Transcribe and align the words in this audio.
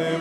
내 0.00 0.16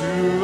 주 0.00 0.39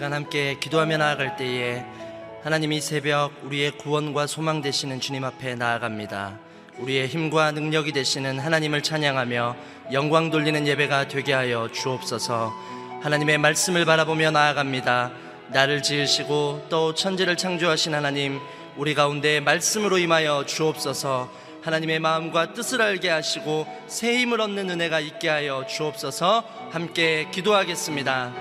시간 0.00 0.12
함께 0.12 0.56
기도하며 0.58 0.98
나아갈 0.98 1.36
때에 1.36 1.84
하나님 2.42 2.72
이 2.72 2.80
새벽 2.80 3.32
우리의 3.42 3.72
구원과 3.72 4.28
소망 4.28 4.62
되시는 4.62 5.00
주님 5.00 5.24
앞에 5.24 5.56
나아갑니다. 5.56 6.38
우리의 6.78 7.08
힘과 7.08 7.50
능력이 7.50 7.92
되시는 7.92 8.38
하나님을 8.38 8.82
찬양하며 8.82 9.56
영광 9.92 10.30
돌리는 10.30 10.66
예배가 10.66 11.08
되게 11.08 11.32
하여 11.32 11.68
주옵소서. 11.72 12.52
하나님의 13.02 13.38
말씀을 13.38 13.84
바라보며 13.84 14.30
나아갑니다. 14.30 15.10
나를 15.52 15.82
지으시고 15.82 16.66
또 16.68 16.94
천지를 16.94 17.36
창조하신 17.36 17.92
하나님, 17.94 18.38
우리 18.76 18.94
가운데 18.94 19.40
말씀으로 19.40 19.98
임하여 19.98 20.46
주옵소서. 20.46 21.28
하나님의 21.62 21.98
마음과 21.98 22.54
뜻을 22.54 22.80
알게 22.80 23.10
하시고 23.10 23.66
새 23.88 24.16
힘을 24.18 24.40
얻는 24.40 24.70
은혜가 24.70 25.00
있게 25.00 25.28
하여 25.28 25.66
주옵소서. 25.66 26.44
함께 26.70 27.26
기도하겠습니다. 27.32 28.32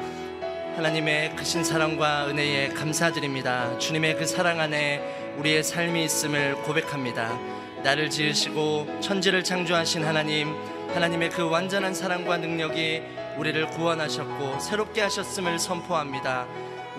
하나님의 0.75 1.35
크신 1.35 1.63
사랑과 1.63 2.27
은혜에 2.27 2.69
감사드립니다. 2.69 3.77
주님의 3.79 4.17
그 4.17 4.27
사랑 4.27 4.59
안에 4.59 5.33
우리의 5.39 5.63
삶이 5.63 6.03
있음을 6.05 6.61
고백합니다. 6.61 7.37
나를 7.83 8.11
지으시고 8.11 8.99
천지를 9.01 9.43
창조하신 9.43 10.05
하나님, 10.05 10.53
하나님의 10.93 11.31
그 11.31 11.49
완전한 11.49 11.95
사랑과 11.95 12.37
능력이 12.37 13.01
우리를 13.37 13.65
구원하셨고 13.67 14.59
새롭게 14.59 15.01
하셨음을 15.01 15.57
선포합니다. 15.57 16.45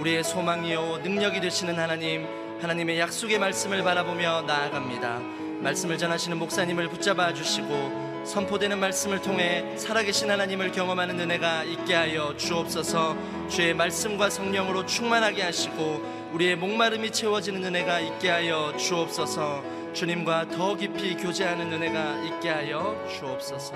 우리의 0.00 0.24
소망이요 0.24 1.00
능력이 1.02 1.42
되시는 1.42 1.78
하나님, 1.78 2.26
하나님의 2.62 2.98
약속의 2.98 3.38
말씀을 3.38 3.82
바라보며 3.82 4.42
나아갑니다. 4.42 5.18
말씀을 5.60 5.98
전하시는 5.98 6.38
목사님을 6.38 6.88
붙잡아 6.88 7.34
주시고 7.34 8.22
선포되는 8.24 8.78
말씀을 8.78 9.20
통해 9.20 9.76
살아계신 9.76 10.30
하나님을 10.30 10.72
경험하는 10.72 11.20
은혜가 11.20 11.64
있게 11.64 11.94
하여 11.94 12.34
주옵소서. 12.34 13.14
주의 13.50 13.74
말씀과 13.74 14.30
성령으로 14.30 14.86
충만하게 14.86 15.42
하시고 15.42 16.30
우리의 16.32 16.56
목마름이 16.56 17.10
채워지는 17.10 17.62
은혜가 17.62 18.00
있게 18.00 18.30
하여 18.30 18.74
주옵소서. 18.78 19.62
주님과 19.92 20.48
더 20.48 20.76
깊이 20.76 21.14
교제하는 21.16 21.70
은혜가 21.70 22.22
있게 22.24 22.48
하여 22.48 23.06
주옵소서. 23.18 23.74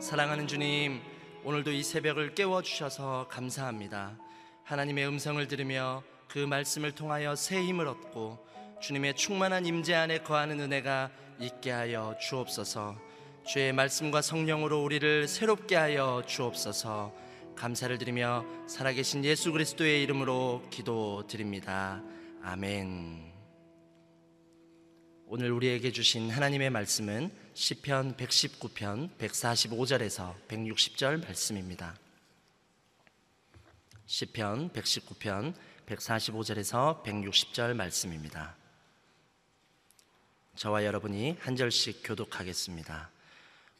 사랑하는 0.00 0.46
주님 0.46 1.13
오늘도 1.44 1.72
이 1.72 1.82
새벽을 1.82 2.34
깨워 2.34 2.62
주셔서 2.62 3.28
감사합니다 3.28 4.16
하나님의 4.64 5.06
음성을 5.06 5.46
들으며 5.46 6.02
그 6.26 6.38
말씀을 6.38 6.92
통하여 6.92 7.36
새 7.36 7.62
힘을 7.62 7.86
얻고 7.86 8.38
주님의 8.80 9.14
충만한 9.14 9.66
임재 9.66 9.94
안에 9.94 10.18
거하는 10.18 10.58
은혜가 10.58 11.10
있게 11.38 11.70
하여 11.70 12.16
주옵소서. 12.20 12.96
주의 13.46 13.72
말씀과 13.72 14.22
성령으로 14.22 14.82
우리를 14.82 15.28
새롭게 15.28 15.76
하여 15.76 16.22
주옵소서. 16.26 17.12
감사를 17.56 17.96
드리며 17.98 18.44
살아계신 18.66 19.24
예수 19.24 19.52
그리스도의 19.52 20.02
이름으로 20.02 20.62
기도드립니다. 20.70 22.02
아멘. 22.42 23.33
오늘 25.36 25.50
우리에게 25.50 25.90
주신 25.90 26.30
하나님의 26.30 26.70
말씀은 26.70 27.28
시편 27.54 28.16
119편 28.16 29.18
145절에서 29.18 30.32
160절 30.46 31.24
말씀입니다. 31.24 31.98
시편 34.06 34.70
119편 34.70 35.52
145절에서 35.86 37.02
160절 37.02 37.74
말씀입니다. 37.74 38.54
저와 40.54 40.84
여러분이 40.84 41.38
한 41.40 41.56
절씩 41.56 42.02
교독하겠습니다. 42.04 43.10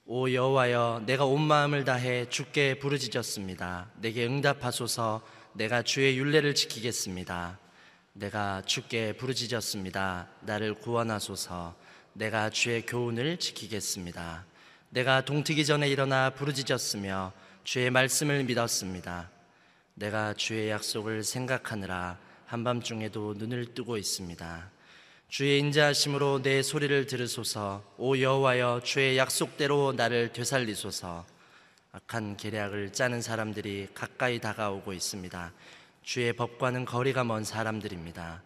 오 0.06 0.32
여호와여 0.32 1.04
내가 1.06 1.24
온 1.24 1.40
마음을 1.40 1.84
다해 1.84 2.28
주께 2.30 2.80
부르짖었습니다. 2.80 3.92
내게 4.00 4.26
응답하소서 4.26 5.24
내가 5.52 5.82
주의 5.82 6.18
윤례를 6.18 6.56
지키겠습니다. 6.56 7.60
내가 8.16 8.62
주께 8.64 9.12
부르짖었습니다. 9.12 10.28
나를 10.42 10.74
구원하소서 10.74 11.74
내가 12.12 12.48
주의 12.48 12.86
교훈을 12.86 13.38
지키겠습니다. 13.38 14.44
내가 14.90 15.24
동트기 15.24 15.66
전에 15.66 15.88
일어나 15.88 16.30
부르짖었으며 16.30 17.32
주의 17.64 17.90
말씀을 17.90 18.44
믿었습니다. 18.44 19.30
내가 19.94 20.32
주의 20.34 20.70
약속을 20.70 21.24
생각하느라 21.24 22.16
한밤중에도 22.46 23.34
눈을 23.36 23.74
뜨고 23.74 23.96
있습니다. 23.96 24.70
주의 25.28 25.58
인자하심으로 25.58 26.42
내 26.42 26.62
소리를 26.62 27.06
들으소서 27.06 27.82
오 27.98 28.16
여호와여 28.16 28.82
주의 28.84 29.18
약속대로 29.18 29.92
나를 29.92 30.32
되살리소서 30.32 31.26
악한 31.90 32.36
계략을 32.36 32.92
짜는 32.92 33.22
사람들이 33.22 33.88
가까이 33.92 34.38
다가오고 34.38 34.92
있습니다. 34.92 35.52
주의 36.04 36.34
법과는 36.34 36.84
거리가 36.84 37.24
먼 37.24 37.44
사람들입니다. 37.44 38.42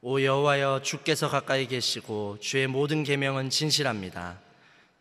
오 0.00 0.22
여호와여 0.22 0.82
주께서 0.82 1.28
가까이 1.28 1.66
계시고 1.66 2.38
주의 2.40 2.68
모든 2.68 3.02
계명은 3.02 3.50
진실합니다. 3.50 4.38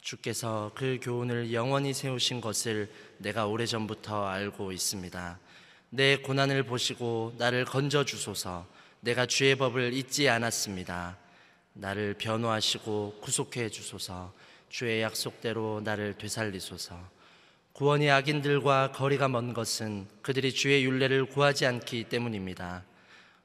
주께서 0.02 0.72
그 0.74 0.98
교훈을 1.04 1.54
영원히 1.54 1.94
세우신 1.94 2.42
것을 2.42 2.92
내가 3.20 3.46
오래전부터 3.46 4.26
알고 4.26 4.72
있습니다. 4.72 5.38
내 5.92 6.18
고난을 6.18 6.64
보시고 6.64 7.36
나를 7.38 7.64
건져 7.64 8.04
주소서. 8.04 8.66
내가 9.02 9.28
주의 9.28 9.56
법을 9.56 9.94
잊지 9.94 10.28
않았습니다. 10.30 11.16
나를 11.74 12.16
변호하시고 12.16 13.20
구속해 13.22 13.70
주소서. 13.70 14.34
주의 14.68 15.04
약속대로 15.04 15.82
나를 15.84 16.18
되살리소서. 16.18 17.13
구원이 17.74 18.08
악인들과 18.12 18.92
거리가 18.92 19.28
먼 19.30 19.52
것은 19.52 20.08
그들이 20.22 20.54
주의 20.54 20.86
윤례를 20.86 21.26
구하지 21.26 21.66
않기 21.66 22.04
때문입니다. 22.04 22.84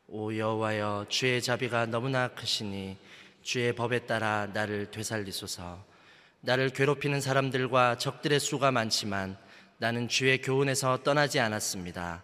오 0.06 0.36
여호와여 0.36 1.06
주의 1.08 1.40
자비가 1.40 1.86
너무나 1.86 2.28
크시니 2.28 2.98
주의 3.40 3.72
법에 3.74 4.00
따라 4.00 4.46
나를 4.52 4.90
되살리소서. 4.90 5.82
나를 6.42 6.68
괴롭히는 6.68 7.22
사람들과 7.22 7.96
적들의 7.96 8.38
수가 8.38 8.70
많지만 8.70 9.38
나는 9.78 10.08
주의 10.08 10.42
교훈에서 10.42 11.02
떠나지 11.02 11.40
않았습니다. 11.40 12.22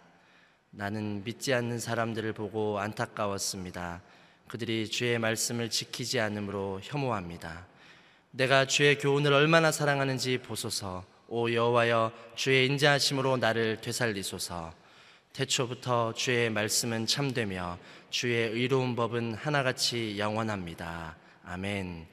나는 0.69 1.23
믿지 1.23 1.55
않는 1.55 1.79
사람들을 1.79 2.33
보고 2.33 2.77
안타까웠습니다. 2.77 4.03
그들이 4.47 4.91
주의 4.91 5.17
말씀을 5.17 5.71
지키지 5.71 6.19
않으므로 6.19 6.79
혐오합니다. 6.83 7.65
내가 8.29 8.67
주의 8.67 8.95
교훈을 8.99 9.33
얼마나 9.33 9.71
사랑하는지 9.71 10.37
보소서. 10.43 11.14
오 11.27 11.51
여호와여 11.51 12.11
주의 12.35 12.67
인자하심으로 12.67 13.37
나를 13.37 13.81
되살리소서. 13.81 14.73
태초부터 15.33 16.13
주의 16.13 16.49
말씀은 16.49 17.07
참되며 17.07 17.77
주의 18.09 18.49
의로운 18.51 18.95
법은 18.95 19.33
하나같이 19.33 20.17
영원합니다. 20.17 21.17
아멘. 21.43 22.07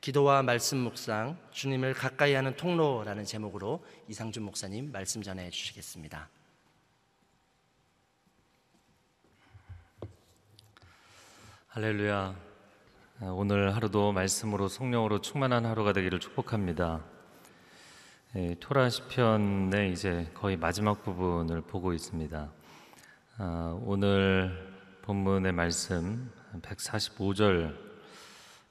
기도와 0.00 0.42
말씀 0.42 0.78
묵상 0.78 1.36
주님을 1.50 1.94
가까이 1.94 2.34
하는 2.34 2.56
통로라는 2.56 3.24
제목으로 3.24 3.84
이상준 4.08 4.44
목사님 4.44 4.92
말씀 4.92 5.22
전해 5.22 5.50
주시겠습니다. 5.50 6.28
할렐루야. 11.68 12.36
오늘 13.34 13.74
하루도 13.74 14.12
말씀으로 14.12 14.68
성령으로 14.68 15.20
충만한 15.20 15.66
하루가 15.66 15.92
되기를 15.92 16.20
축복합니다. 16.20 17.17
예, 18.36 18.54
토라 18.60 18.90
시편의 18.90 19.90
이제 19.92 20.30
거의 20.34 20.58
마지막 20.58 21.02
부분을 21.02 21.62
보고 21.62 21.94
있습니다. 21.94 22.50
아, 23.38 23.78
오늘 23.86 24.76
본문의 25.00 25.52
말씀 25.52 26.30
145절, 26.60 27.74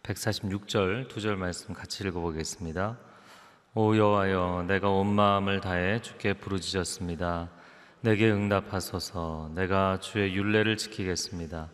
146절 0.03 1.07
두 1.07 1.19
절 1.19 1.37
말씀 1.37 1.73
같이 1.73 2.03
읽어보겠습니다. 2.03 2.99
오 3.73 3.97
여호와여, 3.97 4.65
내가 4.67 4.89
온 4.91 5.07
마음을 5.07 5.59
다해 5.59 6.01
주께 6.03 6.33
부르짖었습니다. 6.33 7.49
내게 8.01 8.31
응답하소서. 8.31 9.51
내가 9.55 9.99
주의 9.99 10.35
윤례를 10.35 10.77
지키겠습니다. 10.77 11.69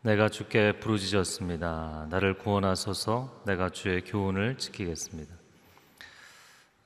내가 0.00 0.30
주께 0.30 0.78
부르짖었습니다. 0.80 2.06
나를 2.08 2.38
구원하소서. 2.38 3.42
내가 3.44 3.68
주의 3.68 4.00
교훈을 4.02 4.56
지키겠습니다. 4.56 5.39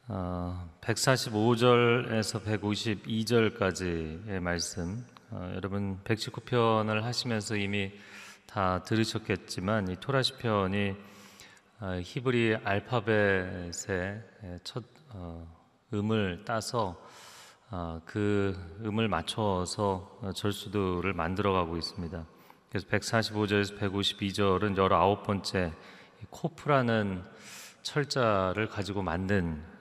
어, 0.06 0.68
145절에서 0.82 2.44
152절까지의 2.44 4.38
말씀, 4.38 5.02
어, 5.30 5.50
여러분 5.54 5.98
119편을 6.04 7.00
하시면서 7.00 7.56
이미 7.56 7.90
다 8.44 8.82
들으셨겠지만 8.82 9.88
이 9.88 9.96
토라 9.96 10.20
시편이 10.20 10.94
어, 11.80 12.00
히브리 12.02 12.56
알파벳의 12.62 13.72
첫 14.62 14.84
어, 15.14 15.50
음을 15.94 16.44
따서 16.44 17.02
어, 17.70 18.02
그 18.04 18.54
음을 18.84 19.08
맞춰서 19.08 20.20
절수도를 20.36 21.14
만들어가고 21.14 21.78
있습니다. 21.78 22.26
그래서 22.68 22.86
145절에서 22.88 23.78
152절은 23.78 24.76
19번째 24.76 25.72
코프라는 26.28 27.24
철자를 27.80 28.68
가지고 28.68 29.00
만든 29.00 29.72
어, 29.72 29.73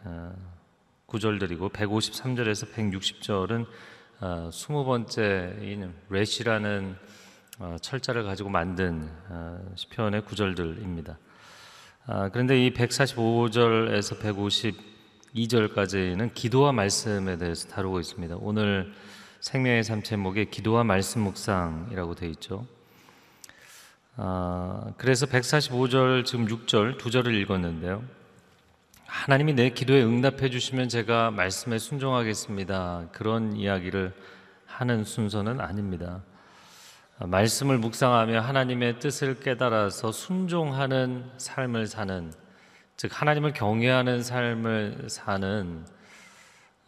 구절들이고 1.06 1.70
153절에서 1.70 2.74
160절은 2.74 3.66
어, 4.22 4.50
20번째인 4.52 5.92
레시라는 6.10 6.96
어, 7.60 7.76
철자를 7.82 8.24
가지고 8.24 8.50
만든 8.50 9.10
어, 9.30 9.60
시편의 9.76 10.26
구절들입니다. 10.26 11.18
아, 12.06 12.30
그런데 12.30 12.66
이 12.66 12.74
145절에서 12.74 14.20
152절까지는 15.34 16.34
기도와 16.34 16.72
말씀에 16.72 17.38
대해서 17.38 17.68
다루고 17.70 18.00
있습니다. 18.00 18.38
오늘 18.40 18.92
생명의 19.40 19.84
삶 19.84 20.02
제목에 20.04 20.46
기도와 20.46 20.84
말씀 20.84 21.22
묵상이라고 21.22 22.16
되어 22.16 22.30
있죠. 22.30 22.66
아, 24.16 24.94
그래서 24.98 25.26
145절 25.26 26.26
지금 26.26 26.48
6절 26.48 26.98
두 26.98 27.12
절을 27.12 27.36
읽었는데요. 27.36 28.04
하나님이 29.14 29.54
내 29.54 29.70
기도에 29.70 30.04
응답해 30.04 30.50
주시면 30.50 30.90
제가 30.90 31.30
말씀에 31.30 31.78
순종하겠습니다. 31.78 33.10
그런 33.12 33.56
이야기를 33.56 34.12
하는 34.66 35.04
순서는 35.04 35.62
아닙니다. 35.62 36.24
아, 37.20 37.28
말씀을 37.28 37.78
묵상하며 37.78 38.42
하나님의 38.42 39.00
뜻을 39.00 39.40
깨달아서 39.40 40.12
순종하는 40.12 41.30
삶을 41.38 41.86
사는 41.86 42.34
즉 42.98 43.12
하나님을 43.14 43.54
경외하는 43.54 44.24
삶을 44.24 45.06
사는 45.10 45.86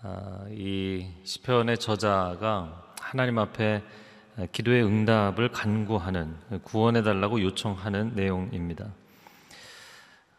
아, 0.01 0.45
이 0.49 1.07
시편의 1.23 1.77
저자가 1.77 2.91
하나님 3.01 3.37
앞에 3.37 3.83
기도의 4.51 4.83
응답을 4.83 5.49
간구하는 5.51 6.35
구원해 6.63 7.03
달라고 7.03 7.39
요청하는 7.39 8.13
내용입니다. 8.15 8.87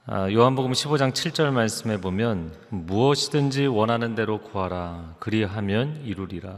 아, 0.08 0.30
요한복음 0.30 0.70
15장 0.70 1.10
7절 1.10 1.50
말씀에 1.50 1.96
보면 2.00 2.54
무엇이든지 2.68 3.66
원하는 3.66 4.14
대로 4.14 4.40
구하라 4.40 5.16
그리하면 5.18 6.00
이루리라. 6.04 6.54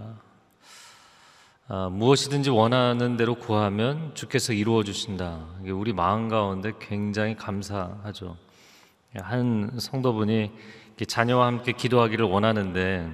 아, 1.69 1.89
무엇이든지 1.91 2.51
원하는 2.51 3.17
대로 3.17 3.37
구하면 3.37 4.11
주께서 4.13 4.53
이루어 4.53 4.83
주신다. 4.83 5.47
우리 5.65 5.95
마음 5.95 6.29
가운데 6.29 6.73
굉장히 6.79 7.37
감사하죠. 7.37 8.37
한 9.17 9.71
성도분이 9.79 10.53
자녀와 11.07 11.47
함께 11.47 11.73
기도하기를 11.73 12.27
원하는데 12.27 13.11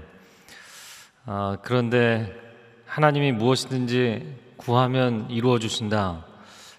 아, 1.26 1.58
그런데 1.62 2.34
하나님이 2.86 3.30
무엇이든지 3.30 4.54
구하면 4.56 5.30
이루어 5.30 5.60
주신다. 5.60 6.26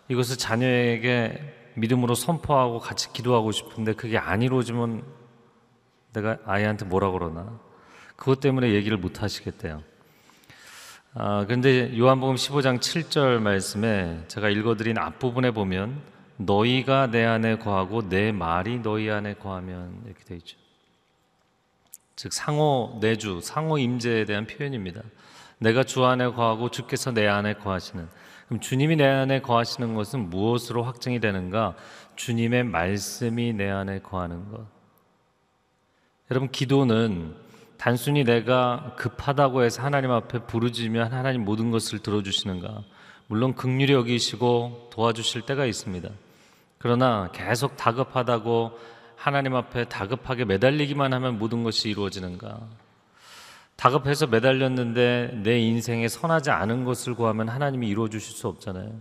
이것을 0.09 0.35
자녀에게 0.35 1.54
믿음으로 1.75 2.15
선포하고 2.15 2.79
같이 2.79 3.11
기도하고 3.13 3.51
싶은데 3.51 3.93
그게 3.93 4.17
안 4.17 4.41
이루어지면 4.41 5.03
내가 6.13 6.37
아이한테 6.45 6.85
뭐라 6.85 7.11
그러나 7.11 7.59
그것 8.15 8.39
때문에 8.39 8.71
얘기를 8.73 8.97
못 8.97 9.21
하시겠대요. 9.21 9.83
아, 11.13 11.45
그런데 11.45 11.97
요한복음 11.97 12.35
15장 12.35 12.79
7절 12.79 13.39
말씀에 13.39 14.23
제가 14.27 14.49
읽어드린 14.49 14.97
앞부분에 14.97 15.51
보면 15.51 16.01
너희가 16.37 17.07
내 17.07 17.23
안에 17.23 17.57
거하고 17.57 18.09
내 18.09 18.31
말이 18.31 18.79
너희 18.79 19.09
안에 19.09 19.35
거하면 19.35 20.01
이렇게 20.05 20.23
되어 20.25 20.37
있죠. 20.37 20.57
즉 22.15 22.33
상호 22.33 22.97
내주, 23.01 23.39
상호 23.41 23.77
임재에 23.77 24.25
대한 24.25 24.45
표현입니다. 24.45 25.01
내가 25.57 25.83
주 25.83 26.03
안에 26.03 26.27
거하고 26.27 26.69
주께서 26.69 27.11
내 27.11 27.27
안에 27.27 27.53
거하시는 27.53 28.07
그럼 28.47 28.59
주님이 28.59 28.95
내 28.95 29.05
안에 29.05 29.41
거하시는 29.41 29.95
것은 29.95 30.29
무엇으로 30.29 30.83
확정이 30.83 31.19
되는가? 31.19 31.75
주님의 32.15 32.63
말씀이 32.63 33.53
내 33.53 33.69
안에 33.69 33.99
거하는 33.99 34.49
것. 34.51 34.65
여러분 36.31 36.49
기도는 36.51 37.35
단순히 37.77 38.23
내가 38.23 38.95
급하다고 38.97 39.63
해서 39.63 39.81
하나님 39.81 40.11
앞에 40.11 40.39
부르짖으면 40.45 41.11
하나님 41.11 41.43
모든 41.43 41.71
것을 41.71 41.99
들어주시는가? 41.99 42.83
물론 43.27 43.55
극률이 43.55 43.93
여기시고 43.93 44.89
도와주실 44.91 45.43
때가 45.43 45.65
있습니다. 45.65 46.09
그러나 46.77 47.29
계속 47.33 47.77
다급하다고 47.77 48.71
하나님 49.15 49.55
앞에 49.55 49.85
다급하게 49.85 50.45
매달리기만 50.45 51.13
하면 51.13 51.39
모든 51.39 51.63
것이 51.63 51.89
이루어지는가? 51.89 52.59
다급해서 53.75 54.27
매달렸는데 54.27 55.41
내 55.43 55.59
인생에 55.59 56.07
선하지 56.07 56.49
않은 56.51 56.85
것을 56.85 57.13
구하면 57.13 57.49
하나님이 57.49 57.87
이루어 57.87 58.07
주실 58.09 58.35
수 58.35 58.47
없잖아요. 58.47 58.91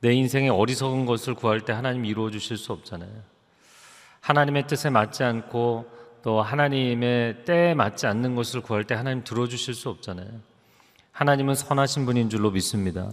내 0.00 0.12
인생에 0.12 0.48
어리석은 0.48 1.06
것을 1.06 1.34
구할 1.34 1.60
때 1.60 1.72
하나님이 1.72 2.08
이루어 2.08 2.30
주실 2.30 2.56
수 2.56 2.72
없잖아요. 2.72 3.10
하나님의 4.20 4.66
뜻에 4.66 4.90
맞지 4.90 5.24
않고 5.24 5.86
또 6.22 6.40
하나님의 6.40 7.44
때에 7.44 7.74
맞지 7.74 8.06
않는 8.06 8.36
것을 8.36 8.60
구할 8.60 8.84
때 8.84 8.94
하나님 8.94 9.24
들어 9.24 9.48
주실 9.48 9.74
수 9.74 9.88
없잖아요. 9.88 10.28
하나님은 11.10 11.54
선하신 11.54 12.06
분인 12.06 12.30
줄로 12.30 12.50
믿습니다. 12.52 13.10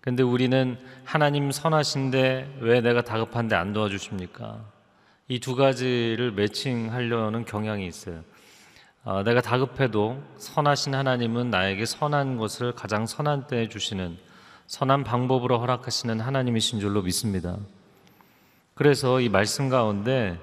근데 0.00 0.22
우리는 0.22 0.78
하나님 1.04 1.50
선하신데 1.50 2.58
왜 2.60 2.80
내가 2.80 3.02
다급한데 3.02 3.54
안 3.54 3.72
도와주십니까? 3.74 4.64
이 5.28 5.38
두 5.38 5.54
가지를 5.54 6.32
매칭하려는 6.32 7.44
경향이 7.44 7.86
있어요. 7.86 8.24
어, 9.02 9.22
내가 9.22 9.40
다급해도 9.40 10.22
선하신 10.36 10.94
하나님은 10.94 11.50
나에게 11.50 11.86
선한 11.86 12.36
것을 12.36 12.72
가장 12.72 13.06
선한 13.06 13.46
때에 13.46 13.68
주시는 13.68 14.18
선한 14.66 15.04
방법으로 15.04 15.58
허락하시는 15.58 16.20
하나님이신 16.20 16.80
줄로 16.80 17.02
믿습니다. 17.02 17.56
그래서 18.74 19.20
이 19.20 19.28
말씀 19.28 19.68
가운데 19.68 20.38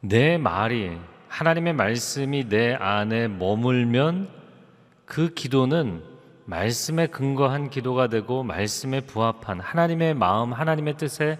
내 0.00 0.36
말이 0.36 0.98
하나님의 1.28 1.72
말씀이 1.72 2.48
내 2.48 2.74
안에 2.74 3.28
머물면 3.28 4.28
그 5.06 5.32
기도는 5.32 6.02
말씀에 6.44 7.06
근거한 7.08 7.70
기도가 7.70 8.08
되고 8.08 8.42
말씀에 8.42 9.00
부합한 9.00 9.60
하나님의 9.60 10.14
마음, 10.14 10.52
하나님의 10.52 10.96
뜻에 10.98 11.38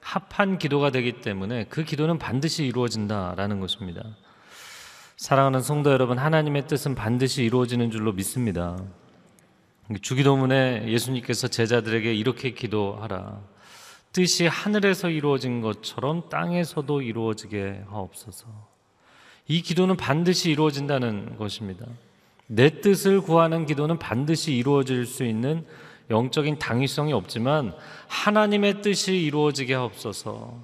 합한 0.00 0.58
기도가 0.58 0.90
되기 0.90 1.20
때문에 1.20 1.66
그 1.68 1.84
기도는 1.84 2.18
반드시 2.18 2.64
이루어진다라는 2.64 3.60
것입니다. 3.60 4.02
사랑하는 5.22 5.60
성도 5.60 5.92
여러분, 5.92 6.18
하나님의 6.18 6.66
뜻은 6.66 6.96
반드시 6.96 7.44
이루어지는 7.44 7.92
줄로 7.92 8.12
믿습니다. 8.12 8.76
주기도문에 10.00 10.88
예수님께서 10.88 11.46
제자들에게 11.46 12.12
이렇게 12.12 12.50
기도하라. 12.50 13.38
뜻이 14.10 14.48
하늘에서 14.48 15.10
이루어진 15.10 15.60
것처럼 15.60 16.28
땅에서도 16.28 17.02
이루어지게 17.02 17.84
하옵소서. 17.88 18.48
이 19.46 19.62
기도는 19.62 19.96
반드시 19.96 20.50
이루어진다는 20.50 21.36
것입니다. 21.36 21.86
내 22.48 22.80
뜻을 22.80 23.20
구하는 23.20 23.64
기도는 23.64 24.00
반드시 24.00 24.56
이루어질 24.56 25.06
수 25.06 25.22
있는 25.22 25.64
영적인 26.10 26.58
당위성이 26.58 27.12
없지만 27.12 27.76
하나님의 28.08 28.82
뜻이 28.82 29.22
이루어지게 29.22 29.72
하옵소서. 29.72 30.58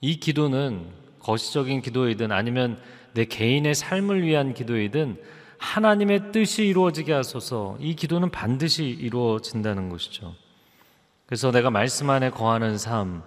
이 0.00 0.18
기도는 0.18 0.86
거시적인 1.18 1.82
기도이든 1.82 2.32
아니면 2.32 2.80
내 3.14 3.24
개인의 3.24 3.74
삶을 3.74 4.22
위한 4.22 4.54
기도이든 4.54 5.20
하나님의 5.58 6.32
뜻이 6.32 6.66
이루어지게 6.66 7.12
하소서. 7.12 7.76
이 7.80 7.94
기도는 7.94 8.30
반드시 8.30 8.84
이루어진다는 8.84 9.88
것이죠. 9.88 10.34
그래서 11.26 11.50
내가 11.50 11.70
말씀 11.70 12.10
안에 12.10 12.30
거하는 12.30 12.78
삶, 12.78 13.22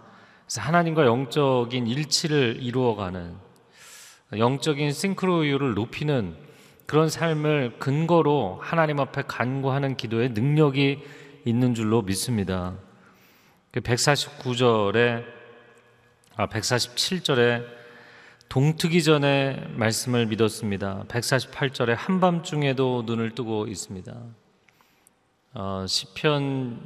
그래서 0.45 0.61
하나님과 0.61 1.05
영적인 1.05 1.87
일치를 1.87 2.57
이루어가는 2.59 3.35
영적인 4.37 4.91
싱크로율을 4.91 5.75
높이는 5.75 6.35
그런 6.85 7.09
삶을 7.09 7.77
근거로 7.79 8.59
하나님 8.61 8.99
앞에 8.99 9.23
간구하는 9.27 9.95
기도에 9.95 10.29
능력이 10.29 10.99
있는 11.45 11.73
줄로 11.75 12.01
믿습니다. 12.01 12.73
149절에 13.73 15.23
아 16.35 16.47
147절에 16.47 17.82
동트기 18.53 19.01
전에 19.01 19.65
말씀을 19.77 20.27
믿었습니다. 20.27 21.05
148절에 21.07 21.95
한밤중에도 21.97 23.01
눈을 23.07 23.33
뜨고 23.33 23.65
있습니다. 23.65 24.15
어, 25.55 25.85
시편 25.87 26.79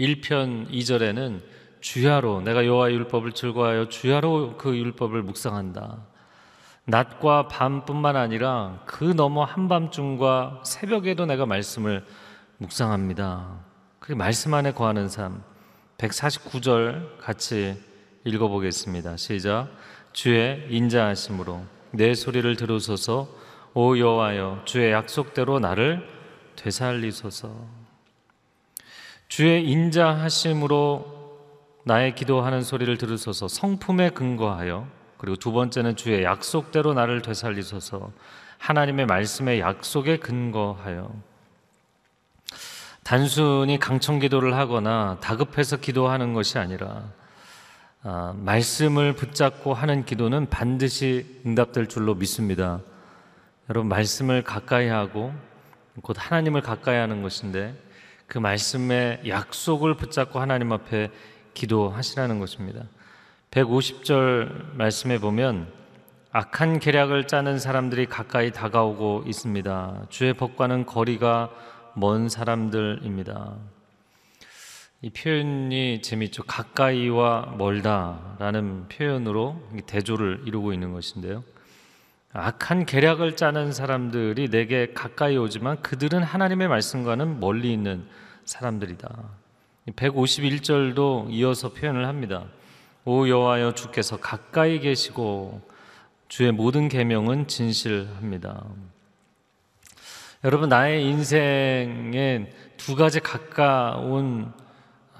1편 0.00 0.70
2절에는 0.70 1.42
주야로 1.82 2.40
내가 2.40 2.64
여호와의 2.64 2.94
율법을 2.94 3.32
즐거워하여 3.32 3.90
주야로 3.90 4.56
그 4.56 4.74
율법을 4.74 5.22
묵상한다. 5.24 6.06
낮과 6.86 7.48
밤뿐만 7.48 8.16
아니라 8.16 8.82
그 8.86 9.04
너머 9.04 9.44
한밤중과 9.44 10.62
새벽에도 10.64 11.26
내가 11.26 11.44
말씀을 11.44 12.02
묵상합니다. 12.56 13.62
그 13.98 14.12
말씀 14.14 14.54
안에 14.54 14.72
거하는 14.72 15.10
삶 15.10 15.42
149절 15.98 17.18
같이 17.18 17.78
읽어보겠습니다. 18.24 19.18
시작. 19.18 19.68
주의 20.12 20.66
인자하심으로 20.68 21.62
내 21.92 22.14
소리를 22.14 22.56
들으소서 22.56 23.28
오 23.74 23.98
여호와여 23.98 24.62
주의 24.64 24.92
약속대로 24.92 25.58
나를 25.58 26.06
되살리소서. 26.56 27.82
주의 29.28 29.66
인자하심으로 29.66 31.22
나의 31.84 32.14
기도하는 32.14 32.62
소리를 32.62 32.96
들으소서 32.98 33.48
성품에 33.48 34.10
근거하여 34.10 34.86
그리고 35.16 35.36
두 35.36 35.52
번째는 35.52 35.96
주의 35.96 36.22
약속대로 36.22 36.94
나를 36.94 37.22
되살리소서. 37.22 38.12
하나님의 38.58 39.06
말씀의 39.06 39.60
약속에 39.60 40.18
근거하여 40.18 41.10
단순히 43.02 43.78
강청 43.78 44.20
기도를 44.20 44.54
하거나 44.54 45.18
다급해서 45.20 45.78
기도하는 45.78 46.32
것이 46.34 46.58
아니라 46.58 47.10
아, 48.04 48.34
말씀을 48.36 49.12
붙잡고 49.12 49.74
하는 49.74 50.04
기도는 50.04 50.48
반드시 50.50 51.40
응답될 51.46 51.86
줄로 51.86 52.16
믿습니다. 52.16 52.80
여러분 53.70 53.88
말씀을 53.88 54.42
가까이 54.42 54.88
하고 54.88 55.32
곧 56.02 56.16
하나님을 56.18 56.62
가까이 56.62 56.96
하는 56.96 57.22
것인데 57.22 57.80
그 58.26 58.38
말씀의 58.38 59.22
약속을 59.28 59.94
붙잡고 59.94 60.40
하나님 60.40 60.72
앞에 60.72 61.10
기도하시라는 61.54 62.40
것입니다. 62.40 62.82
150절 63.52 64.74
말씀에 64.74 65.18
보면 65.18 65.72
악한 66.32 66.80
계략을 66.80 67.28
짜는 67.28 67.60
사람들이 67.60 68.06
가까이 68.06 68.50
다가오고 68.50 69.24
있습니다. 69.26 70.06
주의 70.08 70.34
법과는 70.34 70.86
거리가 70.86 71.50
먼 71.94 72.28
사람들입니다. 72.28 73.54
이 75.04 75.10
표현이 75.10 76.00
재미있죠. 76.00 76.44
가까이와 76.44 77.56
멀다라는 77.58 78.86
표현으로 78.88 79.60
대조를 79.84 80.44
이루고 80.46 80.72
있는 80.72 80.92
것인데요. 80.92 81.42
악한 82.32 82.86
계략을 82.86 83.34
짜는 83.34 83.72
사람들이 83.72 84.48
내게 84.48 84.92
가까이 84.94 85.36
오지만 85.36 85.82
그들은 85.82 86.22
하나님의 86.22 86.68
말씀과는 86.68 87.40
멀리 87.40 87.72
있는 87.72 88.06
사람들이다. 88.44 89.12
151절도 89.88 91.30
이어서 91.30 91.72
표현을 91.72 92.06
합니다. 92.06 92.44
오 93.04 93.28
여호와여 93.28 93.74
주께서 93.74 94.18
가까이 94.18 94.78
계시고 94.78 95.68
주의 96.28 96.52
모든 96.52 96.88
계명은 96.88 97.48
진실합니다. 97.48 98.64
여러분 100.44 100.68
나의 100.68 101.04
인생에 101.04 102.50
두 102.76 102.94
가지 102.94 103.18
가까운 103.18 104.52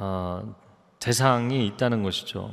어, 0.05 0.57
대상이 0.99 1.65
있다는 1.69 2.03
것이죠. 2.03 2.51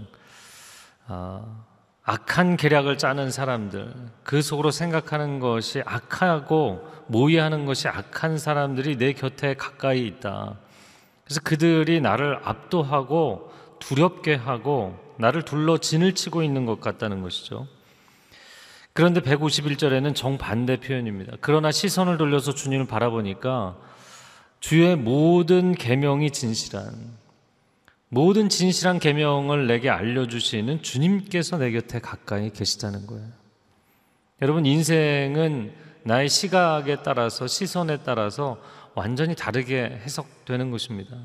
어, 1.08 1.66
악한 2.04 2.58
계략을 2.58 3.00
짜는 3.00 3.32
사람들, 3.32 3.92
그 4.24 4.44
속으로 4.44 4.70
생각하는 4.70 5.40
것이 5.40 5.82
악하고 5.84 6.88
모의하는 7.08 7.66
것이 7.66 7.88
악한 7.88 8.38
사람들이 8.38 8.98
내 8.98 9.14
곁에 9.14 9.56
가까이 9.56 10.06
있다. 10.06 10.60
그래서 11.24 11.42
그들이 11.44 12.02
나를 12.02 12.40
압도하고 12.44 13.52
두렵게 13.80 14.36
하고 14.36 15.00
나를 15.18 15.42
둘러 15.42 15.80
진을 15.80 16.14
치고 16.14 16.44
있는 16.44 16.68
것 16.68 16.80
같다는 16.80 17.24
것이죠. 17.24 17.66
그런데 18.94 19.22
151절에는 19.22 20.14
정반대 20.14 20.78
표현입니다. 20.78 21.38
그러나 21.42 21.72
시선을 21.72 22.18
돌려서 22.18 22.54
주님을 22.54 22.86
바라보니까 22.86 23.76
주의 24.60 24.96
모든 24.96 25.74
계명이 25.74 26.30
진실한 26.30 27.19
모든 28.10 28.50
진실한 28.50 28.98
계명을 29.00 29.68
내게 29.68 29.90
알려주시는 29.90 30.82
주님께서 30.82 31.58
내 31.58 31.72
곁에 31.72 32.00
가까이 32.00 32.50
계시다는 32.50 33.06
거예요. 33.06 33.28
여러분 34.42 34.66
인생은 34.66 35.74
나의 36.04 36.28
시각에 36.28 37.04
따라서 37.04 37.46
시선에 37.46 37.98
따라서 38.04 38.60
완전히 38.96 39.36
다르게 39.36 40.00
해석되는 40.04 40.72
것입니다. 40.72 41.16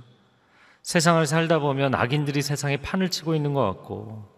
세상을 0.82 1.26
살다 1.26 1.60
보면 1.60 1.94
악인들이 1.94 2.42
세상에 2.42 2.76
판을 2.76 3.08
치고 3.08 3.34
있는 3.34 3.54
것 3.54 3.64
같고 3.64 4.28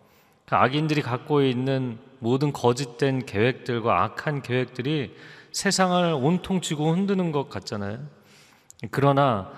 그 0.46 0.54
악인들이 0.54 1.02
갖고 1.02 1.42
있는 1.42 1.98
모든 2.20 2.52
거짓된 2.52 3.26
계획들과 3.26 4.04
악한 4.04 4.42
계획들이 4.42 5.16
세상을 5.50 6.12
온통 6.12 6.60
쥐고 6.60 6.92
흔드는 6.92 7.32
것 7.32 7.48
같잖아요. 7.48 7.98
그러나 8.92 9.50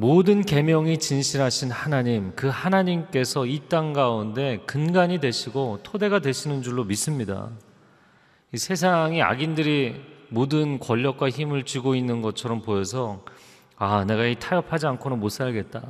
모든 0.00 0.42
계명이 0.42 0.98
진실하신 0.98 1.72
하나님, 1.72 2.32
그 2.36 2.46
하나님께서 2.46 3.46
이 3.46 3.62
땅 3.68 3.92
가운데 3.92 4.60
근간이 4.64 5.18
되시고 5.18 5.80
토대가 5.82 6.20
되시는 6.20 6.62
줄로 6.62 6.84
믿습니다. 6.84 7.48
이 8.52 8.58
세상이 8.58 9.20
악인들이 9.20 10.00
모든 10.28 10.78
권력과 10.78 11.30
힘을 11.30 11.64
쥐고 11.64 11.96
있는 11.96 12.22
것처럼 12.22 12.62
보여서 12.62 13.24
아, 13.76 14.04
내가 14.04 14.24
이 14.26 14.36
타협하지 14.36 14.86
않고는 14.86 15.18
못 15.18 15.30
살겠다. 15.30 15.82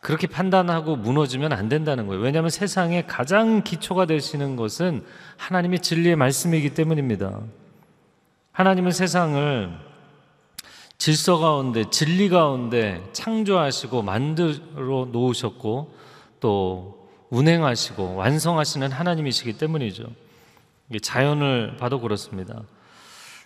그렇게 0.00 0.26
판단하고 0.26 0.96
무너지면 0.96 1.54
안 1.54 1.70
된다는 1.70 2.08
거예요. 2.08 2.20
왜냐하면 2.20 2.50
세상에 2.50 3.06
가장 3.06 3.62
기초가 3.64 4.04
되시는 4.04 4.56
것은 4.56 5.02
하나님의 5.38 5.78
진리의 5.78 6.14
말씀이기 6.16 6.74
때문입니다. 6.74 7.40
하나님은 8.52 8.90
세상을 8.90 9.87
질서 10.98 11.38
가운데 11.38 11.84
진리 11.90 12.28
가운데 12.28 13.08
창조하시고 13.12 14.02
만들어 14.02 15.06
놓으셨고 15.12 15.94
또 16.40 17.08
운행하시고 17.30 18.16
완성하시는 18.16 18.90
하나님이시기 18.90 19.58
때문이죠. 19.58 20.10
자연을 21.00 21.76
봐도 21.76 22.00
그렇습니다. 22.00 22.62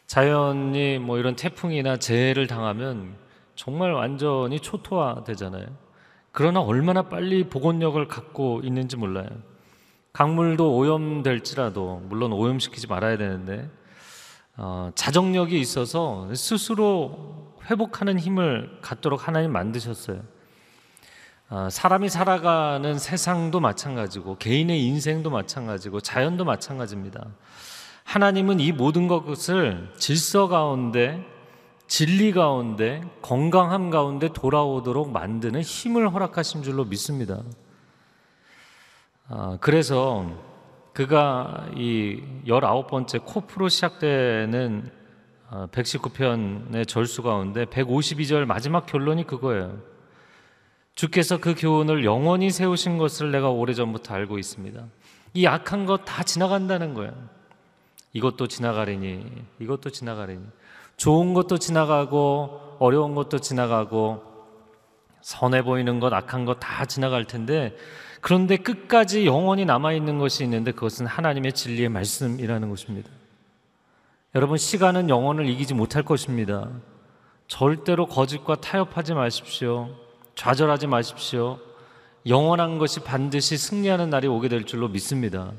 자연이 0.07 0.99
뭐 0.99 1.19
이런 1.19 1.37
태풍이나 1.37 1.99
재해를 1.99 2.47
당하면 2.47 3.17
정말 3.55 3.93
완전히 3.93 4.59
초토화되잖아요. 4.59 5.67
그러나 6.31 6.61
얼마나 6.63 7.03
빨리 7.03 7.45
복원력을 7.45 8.09
갖고 8.09 8.63
있는지 8.65 8.97
몰라요. 8.97 9.29
강물도 10.15 10.75
오염될지라도 10.75 12.05
물론 12.09 12.33
오염시키지 12.33 12.87
말아야 12.87 13.19
되는데 13.19 13.69
어, 13.69 13.82
자정력이 14.95 15.59
있어서 15.61 16.29
스스로 16.35 17.55
회복하는 17.71 18.19
힘을 18.19 18.79
갖도록 18.83 19.27
하나님 19.27 19.53
만드셨어요. 19.53 20.21
어, 21.49 21.69
사람이 21.71 22.09
살아가는 22.09 22.99
세상도 22.99 23.61
마찬가지고 23.61 24.39
개인의 24.39 24.87
인생도 24.87 25.29
마찬가지고 25.29 26.01
자연도 26.01 26.45
마찬가지입니다. 26.45 27.27
하나님은 28.05 28.59
이 28.59 28.73
모든 28.73 29.07
것을 29.07 29.93
질서 29.99 30.49
가운데 30.49 31.23
진리 31.87 32.33
가운데 32.33 33.03
건강함 33.21 33.91
가운데 33.91 34.31
돌아오도록 34.33 35.13
만드는 35.13 35.61
힘을 35.61 36.13
허락하신 36.13 36.63
줄로 36.63 36.87
믿습니다. 36.87 37.43
아, 39.29 39.59
그래서 39.61 40.27
그가 40.93 41.69
이 41.75 42.23
19번째 42.47 43.25
코프로 43.25 43.69
시작되는 43.69 44.91
119편의 45.51 46.81
어, 46.81 46.85
절수 46.85 47.23
가운데 47.23 47.65
152절 47.65 48.45
마지막 48.45 48.87
결론이 48.87 49.27
그거예요. 49.27 49.79
주께서 50.95 51.39
그 51.39 51.55
교훈을 51.57 52.05
영원히 52.05 52.51
세우신 52.51 52.99
것을 52.99 53.31
내가 53.33 53.51
오래전부터 53.51 54.15
알고 54.15 54.39
있습니다. 54.39 54.85
이 55.35 55.47
악한 55.47 55.87
것 55.87 56.05
다 56.05 56.23
지나간다는 56.23 56.93
거예요. 56.95 57.13
이것도 58.13 58.47
지나가리니, 58.47 59.25
이것도 59.59 59.91
지나가리니. 59.91 60.45
좋은 60.99 61.33
것도 61.33 61.57
지나가고, 61.57 62.77
어려운 62.79 63.15
것도 63.15 63.39
지나가고, 63.39 64.23
선해 65.23 65.63
보이는 65.63 65.99
것, 66.01 66.13
악한 66.13 66.45
것 66.45 66.61
다 66.61 66.85
지나갈 66.85 67.25
텐데, 67.25 67.75
그런데 68.23 68.57
끝까지 68.57 69.27
영원히 69.27 69.65
남아있는 69.65 70.19
것이 70.19 70.45
있는데 70.45 70.71
그것은 70.71 71.07
하나님의 71.07 71.55
진리의 71.55 71.89
말씀이라는 71.89 72.71
것입니다. 72.71 73.11
여러분, 74.37 74.57
시간은 74.57 75.11
영혼을 75.11 75.49
이기지 75.49 75.75
못할 75.75 76.05
것입니다. 76.05 76.71
절대로 77.49 78.07
거짓과 78.07 78.61
타협하지 78.61 79.15
마십시오. 79.15 79.91
좌절하지 80.37 80.87
마십시오. 80.87 81.59
영원한 82.27 82.79
것이 82.79 83.01
반드시 83.01 83.57
승리하는 83.57 84.09
날이 84.09 84.29
오게 84.29 84.49
될 84.49 84.67
줄로 84.67 84.89
믿습니다. 84.89 85.51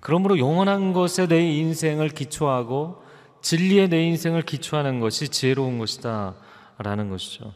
그러므로 0.00 0.38
영원한 0.38 0.94
것에 0.94 1.28
내 1.28 1.46
인생을 1.46 2.08
기초하고 2.08 3.04
진리에 3.42 3.88
내 3.88 4.02
인생을 4.04 4.40
기초하는 4.40 5.00
것이 5.00 5.28
지혜로운 5.28 5.78
것이다. 5.78 6.34
라는 6.78 7.10
것이죠. 7.10 7.52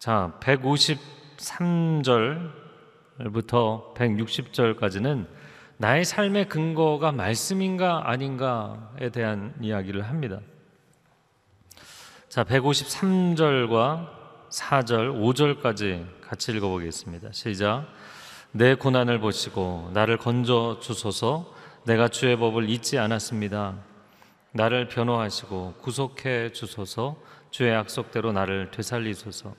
자, 0.00 0.36
153절 0.40 2.59
부터 3.32 3.92
160절까지는 3.96 5.26
나의 5.76 6.04
삶의 6.04 6.48
근거가 6.48 7.12
말씀인가 7.12 8.08
아닌가에 8.10 9.10
대한 9.12 9.54
이야기를 9.60 10.02
합니다. 10.02 10.40
자, 12.28 12.44
153절과 12.44 14.08
4절, 14.50 15.60
5절까지 15.60 16.20
같이 16.20 16.52
읽어보겠습니다. 16.52 17.32
시작. 17.32 17.86
내 18.52 18.74
고난을 18.74 19.20
보시고 19.20 19.90
나를 19.92 20.16
건져 20.16 20.78
주소서 20.80 21.52
내가 21.84 22.08
주의 22.08 22.36
법을 22.36 22.68
잊지 22.68 22.98
않았습니다. 22.98 23.76
나를 24.52 24.88
변호하시고 24.88 25.74
구속해 25.80 26.52
주소서 26.52 27.16
주의 27.50 27.72
약속대로 27.72 28.32
나를 28.32 28.70
되살리소서 28.70 29.54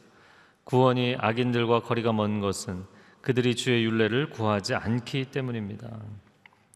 구원이 0.65 1.15
악인들과 1.19 1.82
거리가 1.82 2.13
먼 2.13 2.39
것은 2.39 2.86
그들이 3.22 3.56
주의 3.56 3.84
윤례를 3.86 4.32
구하지 4.32 4.74
않기 4.74 5.26
때문입니다. 5.26 6.00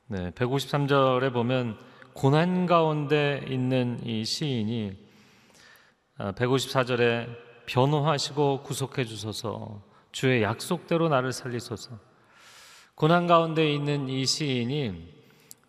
네, 0.07 0.29
153절에 0.31 1.33
보면 1.33 1.77
고난 2.13 2.67
가운데 2.67 3.43
있는 3.47 3.99
이 4.05 4.23
시인이 4.23 4.95
154절에 6.19 7.27
변호하시고 7.65 8.61
구속해 8.61 9.05
주소서 9.05 9.81
주의 10.11 10.43
약속대로 10.43 11.09
나를 11.09 11.33
살리소서 11.33 11.97
고난 12.93 13.25
가운데 13.25 13.73
있는 13.73 14.07
이 14.07 14.25
시인이 14.25 15.15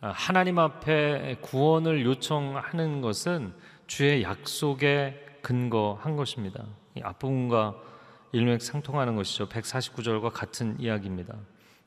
아, 0.03 0.11
하나님 0.11 0.59
앞에 0.59 1.39
구원을 1.41 2.05
요청하는 2.05 3.01
것은 3.01 3.55
주의 3.87 4.23
약속에 4.23 5.25
근거한 5.41 6.17
것입니다. 6.17 6.67
이 6.97 7.01
앞부분과 7.03 7.75
일맥상통하는 8.33 9.17
것이죠. 9.17 9.49
149절과 9.49 10.31
같은 10.33 10.77
이야기입니다. 10.79 11.37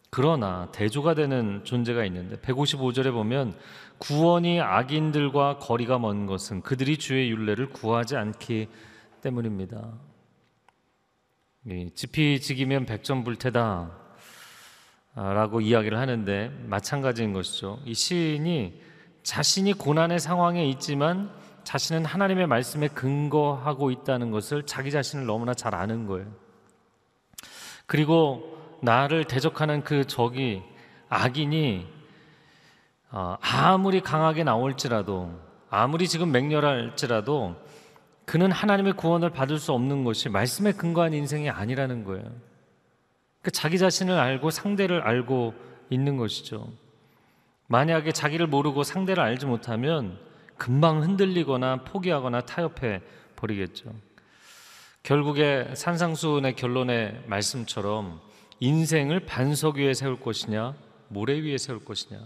그러나 0.10 0.69
대조가 0.71 1.13
되는 1.13 1.63
존재가 1.63 2.04
있는데 2.06 2.38
155절에 2.38 3.12
보면 3.12 3.56
구원이 3.99 4.60
악인들과 4.60 5.60
거리가 5.60 5.99
먼 5.99 6.25
것은 6.25 6.62
그들이 6.62 6.97
주의 6.97 7.30
윤례를 7.30 7.69
구하지 7.69 8.15
않기 8.15 8.69
때문입니다. 9.21 9.93
이 11.67 11.91
지피지기면 11.93 12.86
백전불태다 12.86 13.91
라고 15.15 15.62
이야기를 15.62 15.97
하는데 15.97 16.49
마찬가지인 16.65 17.34
것이죠. 17.34 17.80
이 17.86 17.93
시인이 17.93 18.82
자신이 19.21 19.73
고난의 19.73 20.19
상황에 20.19 20.67
있지만 20.69 21.30
자신은 21.69 22.03
하나님의 22.03 22.47
말씀에 22.47 22.88
근거하고 22.88 23.91
있다는 23.91 24.32
것을 24.32 24.65
자기 24.65 24.89
자신을 24.89 25.27
너무나 25.27 25.53
잘 25.53 25.75
아는 25.75 26.08
거예요. 26.08 26.25
그리고 27.86 28.58
나를 28.82 29.25
대적하는 29.25 29.84
그 29.84 30.03
적이 30.05 30.63
악인이 31.10 31.86
어, 33.12 33.38
아무리 33.39 34.01
강하게 34.01 34.43
나올지라도 34.43 35.32
아무리 35.69 36.08
지금 36.08 36.32
맹렬할지라도 36.32 37.55
그는 38.25 38.51
하나님의 38.51 38.93
구원을 38.93 39.29
받을 39.29 39.60
수 39.60 39.71
없는 39.71 40.03
것이 40.03 40.27
말씀에 40.27 40.71
근거한 40.71 41.13
인생이 41.13 41.51
아니라는 41.51 42.03
거예요. 42.03 42.25
그 43.43 43.51
자기 43.51 43.77
자신을 43.77 44.17
알고 44.17 44.49
상대를 44.49 45.01
알고 45.01 45.53
있는 45.91 46.17
것이죠. 46.17 46.67
만약에 47.67 48.12
자기를 48.12 48.47
모르고 48.47 48.82
상대를 48.82 49.21
알지 49.21 49.45
못하면 49.45 50.28
금방 50.60 51.02
흔들리거나 51.02 51.84
포기하거나 51.86 52.41
타협해 52.41 53.02
버리겠죠. 53.36 53.91
결국에 55.02 55.74
산상수훈의 55.74 56.56
결론의 56.56 57.24
말씀처럼 57.26 58.19
인생을 58.60 59.22
반석 59.22 59.78
위에 59.78 59.93
세울 59.93 60.19
것이냐, 60.19 60.76
모래 61.08 61.39
위에 61.39 61.58
세울 61.58 61.84
것이냐, 61.84 62.19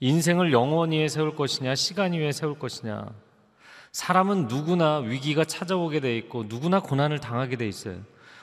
인생을 0.00 0.52
영원 0.52 0.92
위에 0.92 1.06
세울 1.08 1.36
것이냐, 1.36 1.74
시간 1.74 2.12
위에 2.14 2.32
세울 2.32 2.58
것이냐. 2.58 3.06
사람은 3.92 4.46
누구나 4.46 4.98
위기가 4.98 5.44
찾아오게 5.44 6.00
돼 6.00 6.16
있고 6.16 6.44
누구나 6.44 6.80
고난을 6.80 7.20
당하게 7.20 7.56
돼 7.56 7.68
있어요. 7.68 7.98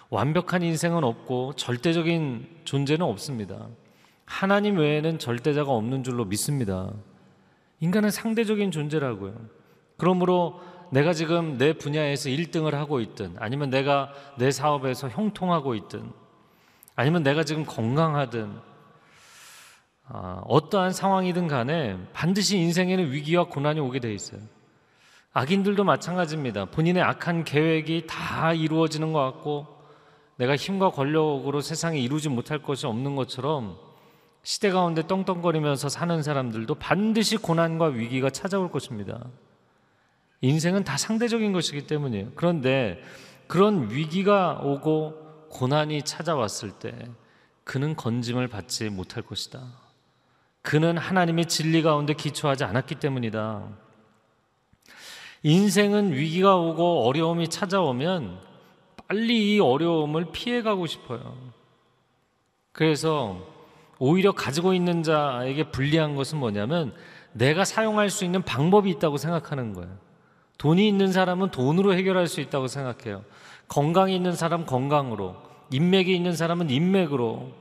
완벽한 0.10 0.62
인생은 0.62 1.04
없고 1.04 1.54
절대적인 1.56 2.62
존재는 2.64 3.06
없습니다. 3.06 3.68
하나님 4.26 4.78
외에는 4.78 5.20
절대자가 5.20 5.72
없는 5.72 6.04
줄로 6.04 6.26
믿습니다. 6.26 6.94
인간은 7.80 8.10
상대적인 8.10 8.72
존재라고요. 8.72 9.36
그러므로 9.98 10.62
내가 10.92 11.14
지금 11.14 11.58
내 11.58 11.74
분야에서 11.74 12.30
1등을 12.30 12.72
하고 12.72 13.02
있든 13.02 13.36
아니면 13.40 13.70
내가 13.70 14.12
내 14.38 14.52
사업에서 14.52 15.10
형통하고 15.10 15.76
있든 15.76 16.12
아니면 16.96 17.24
내가 17.24 17.44
지금 17.44 17.66
건강하든 17.66 18.60
아, 20.10 20.42
어떠한 20.48 20.94
상황이든 20.94 21.48
간에 21.48 21.98
반드시 22.14 22.58
인생에는 22.58 23.12
위기와 23.12 23.46
고난이 23.46 23.80
오게 23.82 24.00
돼 24.00 24.14
있어요. 24.14 24.40
악인들도 25.34 25.84
마찬가지입니다. 25.84 26.66
본인의 26.66 27.04
악한 27.04 27.44
계획이 27.44 28.08
다 28.08 28.54
이루어지는 28.54 29.12
것 29.12 29.20
같고 29.20 29.68
내가 30.38 30.56
힘과 30.56 30.92
권력으로 30.92 31.62
세상에 31.62 32.00
이루지 32.00 32.30
못할 32.30 32.60
것이 32.64 32.88
없는 32.88 33.16
것처럼 33.16 33.78
시대 34.48 34.72
가운데 34.72 35.06
떵떵거리면서 35.06 35.90
사는 35.90 36.24
사람들도 36.24 36.76
반드시 36.76 37.36
고난과 37.36 37.88
위기가 37.88 38.30
찾아올 38.30 38.72
것입니다. 38.72 39.26
인생은 40.40 40.86
다 40.86 40.96
상대적인 40.96 41.52
것이기 41.52 41.86
때문이에요. 41.86 42.32
그런데 42.34 43.04
그런 43.48 43.92
위기가 43.92 44.62
오고 44.64 45.50
고난이 45.50 46.04
찾아왔을 46.04 46.72
때 46.72 46.94
그는 47.66 47.98
건짐을 47.98 48.48
받지 48.48 48.88
못할 48.90 49.22
것이다. 49.22 49.62
그는 50.62 50.98
하나님의 50.98 51.48
진리 51.48 51.82
가운데 51.82 52.14
기초하지 52.14 52.64
않았기 52.64 52.96
때문이다. 52.96 53.68
인생은 55.44 56.14
위기가 56.14 56.56
오고 56.56 57.06
어려움이 57.06 57.50
찾아오면 57.50 58.40
빨리 59.10 59.56
이 59.56 59.60
어려움을 59.60 60.32
피해가고 60.32 60.86
싶어요. 60.86 61.36
그래서 62.72 63.57
오히려 64.00 64.32
가지고 64.32 64.74
있는 64.74 65.04
자에게 65.04 65.72
불리한 65.72 66.16
것은 66.16 66.38
뭐냐면 66.38 66.94
내가 67.34 67.66
사용할 67.66 68.10
수 68.10 68.26
있는 68.26 68.42
방법이 68.42 68.90
있다고 68.92 69.18
생각하는 69.18 69.74
거예요. 69.74 69.98
돈이 70.58 70.88
있는 70.88 71.12
사람은 71.12 71.52
돈으로 71.52 71.94
해결할 71.94 72.28
수 72.28 72.42
있다고 72.42 72.68
생각해요. 72.68 73.24
건강이 73.68 74.16
있는 74.16 74.34
사람 74.34 74.66
건강으로, 74.66 75.36
인맥이 75.72 76.16
있는 76.16 76.36
사람은 76.36 76.70
인맥으로, 76.70 77.52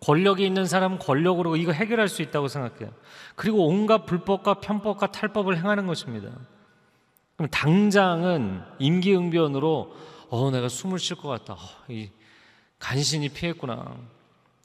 권력이 0.00 0.46
있는 0.46 0.66
사람은 0.66 0.98
권력으로 0.98 1.56
이거 1.56 1.72
해결할 1.72 2.08
수 2.08 2.22
있다고 2.22 2.48
생각해요. 2.48 2.90
그리고 3.34 3.66
온갖 3.66 4.06
불법과 4.06 4.54
편법과 4.54 5.08
탈법을 5.08 5.58
행하는 5.58 5.86
것입니다. 5.86 6.30
그럼 7.36 7.50
당장은 7.50 8.62
임기응변으로 8.78 9.94
어 10.30 10.50
내가 10.50 10.68
숨을 10.68 10.98
쉴 10.98 11.16
것 11.16 11.28
같다. 11.28 11.54
어, 11.54 11.58
이 11.88 12.10
간신히 12.78 13.28
피했구나. 13.28 13.96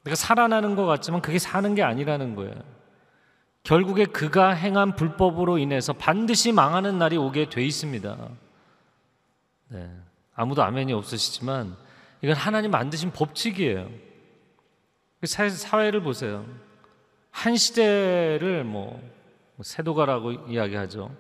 내가 0.04 0.16
살아나는 0.16 0.76
것 0.76 0.86
같지만 0.86 1.22
그게 1.22 1.39
사는 1.39 1.74
게 1.76 1.84
아니라는 1.84 2.36
거예요. 2.36 2.54
결국에 3.63 4.06
그가 4.06 4.52
행한 4.52 4.96
불법으로 4.96 5.58
인해서 5.58 5.94
반드시 5.94 6.52
망하는 6.52 6.98
날이 6.98 7.16
오게 7.16 7.50
돼 7.50 7.66
있습니다. 7.66 8.18
네. 9.70 9.89
아무도 10.36 10.63
아멘이 10.63 10.92
없으시지만 10.94 11.76
이건 12.22 12.36
하나님 12.36 12.72
만드신 12.72 13.12
법칙이에요. 13.12 13.89
그 15.22 15.28
사회 15.28 15.92
를 15.92 16.02
보세요. 16.02 16.46
한 17.32 17.56
시대를 17.56 18.66
뭐 18.66 19.02
세도가라고 19.62 20.32
이야기하죠. 20.50 21.16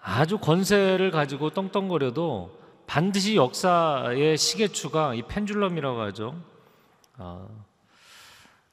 아주 0.00 0.38
권세를 0.38 1.10
가지고 1.10 1.50
떵떵거려도 1.50 2.56
반드시 2.86 3.36
역사의 3.36 4.38
시계추가 4.38 5.14
이 5.14 5.22
펜줄럼이라고 5.22 6.00
하죠. 6.02 6.34
어, 7.18 7.48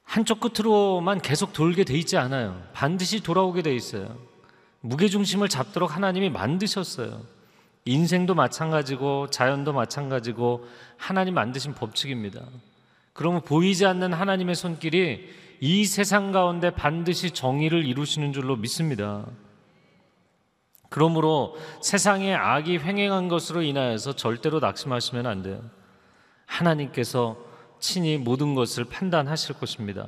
한쪽 0.05 0.39
끝으로만 0.39 1.19
계속 1.19 1.51
돌게 1.51 1.83
돼 1.83 1.97
있지 1.97 2.17
않아요. 2.17 2.61
반드시 2.73 3.21
돌아오게 3.21 3.61
돼 3.61 3.75
있어요. 3.75 4.17
무게 4.79 5.09
중심을 5.09 5.49
잡도록 5.49 5.95
하나님이 5.95 6.29
만드셨어요. 6.29 7.21
인생도 7.85 8.33
마찬가지고 8.33 9.29
자연도 9.29 9.73
마찬가지고 9.73 10.67
하나님 10.97 11.33
만드신 11.33 11.73
법칙입니다. 11.73 12.41
그러면 13.13 13.41
보이지 13.41 13.85
않는 13.85 14.13
하나님의 14.13 14.55
손길이 14.55 15.29
이 15.59 15.85
세상 15.85 16.31
가운데 16.31 16.69
반드시 16.69 17.31
정의를 17.31 17.85
이루시는 17.85 18.33
줄로 18.33 18.55
믿습니다. 18.55 19.25
그러므로 20.89 21.57
세상에 21.81 22.33
악이 22.33 22.77
횡행한 22.77 23.27
것으로 23.27 23.61
인하여서 23.61 24.13
절대로 24.13 24.59
낙심하시면 24.59 25.25
안 25.25 25.41
돼요. 25.41 25.61
하나님께서 26.45 27.37
친히 27.85 28.17
모든 28.17 28.55
것을 28.55 28.83
판단하실 28.83 29.59
것입니다. 29.59 30.07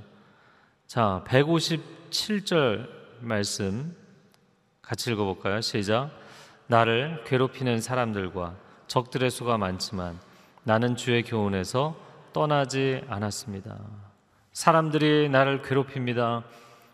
자, 0.87 1.23
157절 1.27 2.89
말씀 3.21 3.95
같이 4.81 5.11
읽어볼까요? 5.11 5.61
시작. 5.61 6.09
나를 6.65 7.23
괴롭히는 7.27 7.79
사람들과 7.79 8.55
적들의 8.87 9.29
수가 9.29 9.59
많지만 9.59 10.19
나는 10.63 10.95
주의 10.95 11.21
교훈에서 11.21 11.95
떠나지 12.33 13.03
않았습니다. 13.09 13.77
사람들이 14.53 15.29
나를 15.29 15.61
괴롭힙니다. 15.61 16.45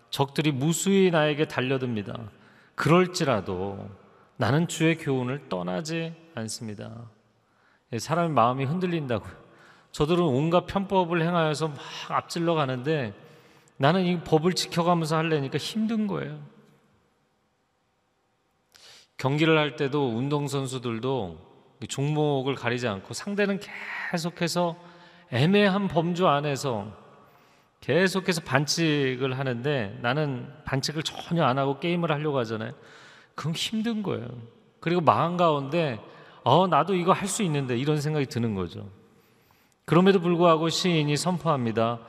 적들이 0.09 0.51
무수히 0.51 1.11
나에게 1.11 1.47
달려듭니다. 1.47 2.13
그럴지라도 2.75 3.89
나는 4.35 4.67
주의 4.67 4.97
교훈을 4.97 5.47
떠나지 5.47 6.13
않습니다. 6.35 6.91
사람의 7.97 8.31
마음이 8.31 8.65
흔들린다고요. 8.65 9.42
저들은 9.93 10.23
온갖 10.23 10.65
편법을 10.65 11.21
행하여서 11.21 11.69
막 11.69 11.77
앞질러 12.09 12.55
가는데 12.55 13.13
나는 13.77 14.03
이 14.03 14.19
법을 14.21 14.53
지켜가면서 14.53 15.17
하려니까 15.17 15.57
힘든 15.59 16.07
거예요. 16.07 16.39
경기를 19.17 19.57
할 19.57 19.75
때도 19.75 20.09
운동선수들도 20.09 21.53
종목을 21.87 22.55
가리지 22.55 22.87
않고 22.87 23.13
상대는 23.13 23.59
계속해서 24.11 24.75
애매한 25.31 25.87
범주 25.87 26.27
안에서 26.27 26.87
계속해서 27.79 28.41
반칙을 28.41 29.37
하는데 29.37 29.99
나는 30.01 30.51
반칙을 30.65 31.03
전혀 31.03 31.43
안 31.43 31.59
하고 31.59 31.79
게임을 31.79 32.11
하려고 32.11 32.39
하잖아요. 32.39 32.73
그럼 33.35 33.53
힘든 33.53 34.01
거예요. 34.01 34.27
그리고 34.79 35.01
마음 35.01 35.37
가운데 35.37 35.99
어 36.43 36.65
나도 36.65 36.95
이거 36.95 37.11
할 37.11 37.27
수 37.27 37.43
있는데 37.43 37.77
이런 37.77 38.01
생각이 38.01 38.25
드는 38.25 38.55
거죠. 38.55 38.89
그럼에도 39.85 40.19
불구하고 40.19 40.69
시인이 40.69 41.15
선포합니다. 41.17 41.99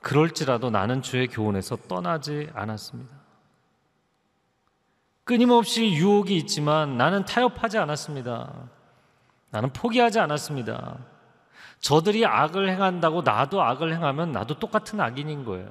그럴지라도 0.00 0.70
나는 0.70 1.02
주의 1.02 1.26
교훈에서 1.26 1.76
떠나지 1.88 2.48
않았습니다. 2.54 3.16
끊임없이 5.24 5.90
유혹이 5.92 6.36
있지만 6.36 6.96
나는 6.96 7.24
타협하지 7.24 7.78
않았습니다. 7.78 8.70
나는 9.50 9.72
포기하지 9.72 10.20
않았습니다. 10.20 10.98
저들이 11.80 12.24
악을 12.24 12.70
행한다고 12.70 13.22
나도 13.22 13.62
악을 13.62 13.92
행하면 13.92 14.32
나도 14.32 14.58
똑같은 14.58 15.00
악인인 15.00 15.44
거예요. 15.44 15.68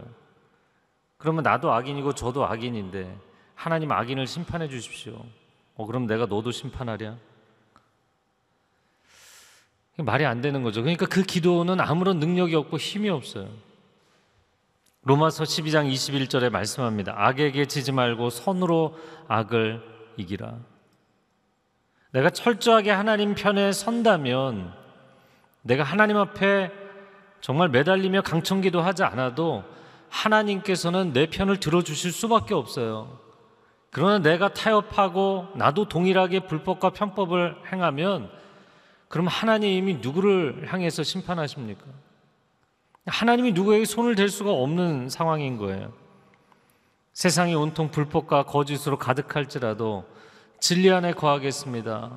그러면 1.18 1.44
나도 1.44 1.72
악인이고 1.72 2.14
저도 2.14 2.46
악인인데 2.46 3.18
하나님 3.56 3.92
악인을 3.92 4.28
심판해 4.28 4.68
주십시오. 4.68 5.26
어, 5.76 5.86
그럼 5.86 6.06
내가 6.06 6.26
너도 6.28 6.52
심판하랴? 6.52 7.16
말이 9.98 10.26
안 10.26 10.42
되는 10.42 10.64
거죠. 10.64 10.82
그러니까 10.82 11.06
그 11.06 11.24
기도는 11.24 11.80
아무런 11.80 12.20
능력이 12.20 12.56
없고 12.56 12.78
힘이 12.78 13.10
없어요. 13.10 13.48
로마서 15.04 15.44
12장 15.44 15.92
21절에 15.92 16.50
말씀합니다. 16.50 17.14
악에게 17.16 17.66
지지 17.66 17.92
말고 17.92 18.30
선으로 18.30 18.96
악을 19.28 19.82
이기라. 20.18 20.56
내가 22.12 22.30
철저하게 22.30 22.92
하나님 22.92 23.34
편에 23.34 23.72
선다면 23.72 24.74
내가 25.62 25.84
하나님 25.84 26.18
앞에 26.18 26.72
정말 27.42 27.70
매달리며 27.70 28.22
강청기도 28.22 28.82
하지 28.82 29.04
않아도 29.04 29.64
하나님께서는 30.10 31.14
내 31.14 31.28
편을 31.28 31.60
들어주실 31.60 32.12
수밖에 32.12 32.54
없어요. 32.54 33.20
그러나 33.92 34.20
내가 34.20 34.54
타협하고 34.54 35.48
나도 35.56 35.88
동일하게 35.88 36.42
불법과 36.42 36.90
편법을 36.92 37.56
행하면 37.72 38.30
그럼 39.08 39.28
하나님이 39.28 39.96
누구를 39.96 40.72
향해서 40.72 41.04
심판하십니까? 41.04 41.86
하나님이 43.06 43.54
누구에게 43.54 43.86
손을 43.86 44.16
댈 44.16 44.30
수가 44.30 44.52
없는 44.52 45.10
상황인 45.10 45.58
거예요. 45.58 45.94
세상이 47.14 47.56
온통 47.56 47.90
불법과 47.90 48.44
거짓으로 48.44 48.98
가득할지라도 48.98 50.06
진리 50.60 50.92
안에 50.92 51.14
거하겠습니다. 51.14 52.12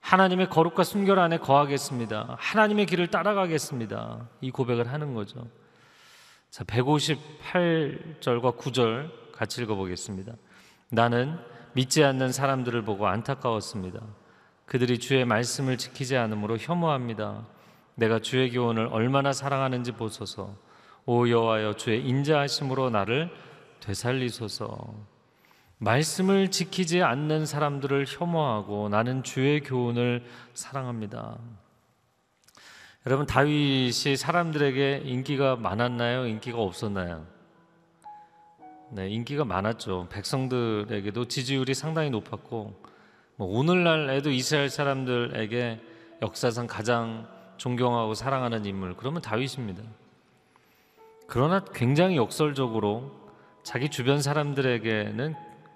하나님의 0.00 0.50
거룩과 0.50 0.84
순결 0.84 1.18
안에 1.18 1.38
거하겠습니다. 1.38 2.36
하나님의 2.38 2.86
길을 2.86 3.08
따라가겠습니다. 3.08 4.28
이 4.40 4.50
고백을 4.50 4.92
하는 4.92 5.14
거죠. 5.14 5.48
자, 6.50 6.62
158절과 6.64 8.56
9절 8.56 9.32
같이 9.32 9.62
읽어보겠습니다. 9.62 10.32
나는 10.90 11.38
믿지 11.72 12.04
않는 12.04 12.32
사람들을 12.32 12.82
보고 12.82 13.08
안타까웠습니다. 13.08 14.00
그들이 14.66 14.98
주의 14.98 15.24
말씀을 15.24 15.78
지키지 15.78 16.16
않으므로 16.16 16.58
혐오합니다. 16.58 17.46
내가 17.94 18.18
주의 18.18 18.50
교훈을 18.50 18.88
얼마나 18.88 19.32
사랑하는지 19.32 19.92
보소서. 19.92 20.54
오 21.06 21.28
여호와여 21.28 21.74
주의 21.74 22.04
인자하심으로 22.06 22.90
나를 22.90 23.30
되살리소서. 23.80 25.16
말씀을 25.78 26.50
지키지 26.50 27.02
않는 27.02 27.46
사람들을 27.46 28.06
혐오하고 28.08 28.88
나는 28.88 29.22
주의 29.22 29.60
교훈을 29.60 30.24
사랑합니다. 30.54 31.38
여러분 33.06 33.24
다윗이 33.24 34.16
사람들에게 34.16 35.02
인기가 35.04 35.54
많았나요? 35.54 36.26
인기가 36.26 36.58
없었나요? 36.58 37.24
네, 38.90 39.08
인기가 39.10 39.44
많았죠. 39.44 40.08
백성들에게도 40.10 41.26
지지율이 41.26 41.74
상당히 41.74 42.10
높았고 42.10 42.82
뭐 43.36 43.58
오늘날에도 43.58 44.30
이스라엘 44.30 44.70
사람들에게 44.70 45.80
역사상 46.22 46.66
가장 46.66 47.28
존경하고 47.58 48.14
사랑하는 48.14 48.64
인물 48.64 48.96
그러면 48.96 49.20
다윗입니다. 49.20 49.82
그러나 51.26 51.64
굉장히 51.74 52.16
역설적으로 52.16 53.12
자기 53.62 53.90
주변 53.90 54.22
사람들에게는 54.22 55.34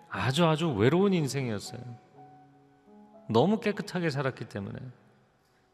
아주 0.09 0.47
아주 0.47 0.71
외로운 0.73 1.13
인생이었어요. 1.13 1.81
너무 3.29 3.61
깨끗하게 3.61 4.11
살았기 4.11 4.47
때문에. 4.47 4.79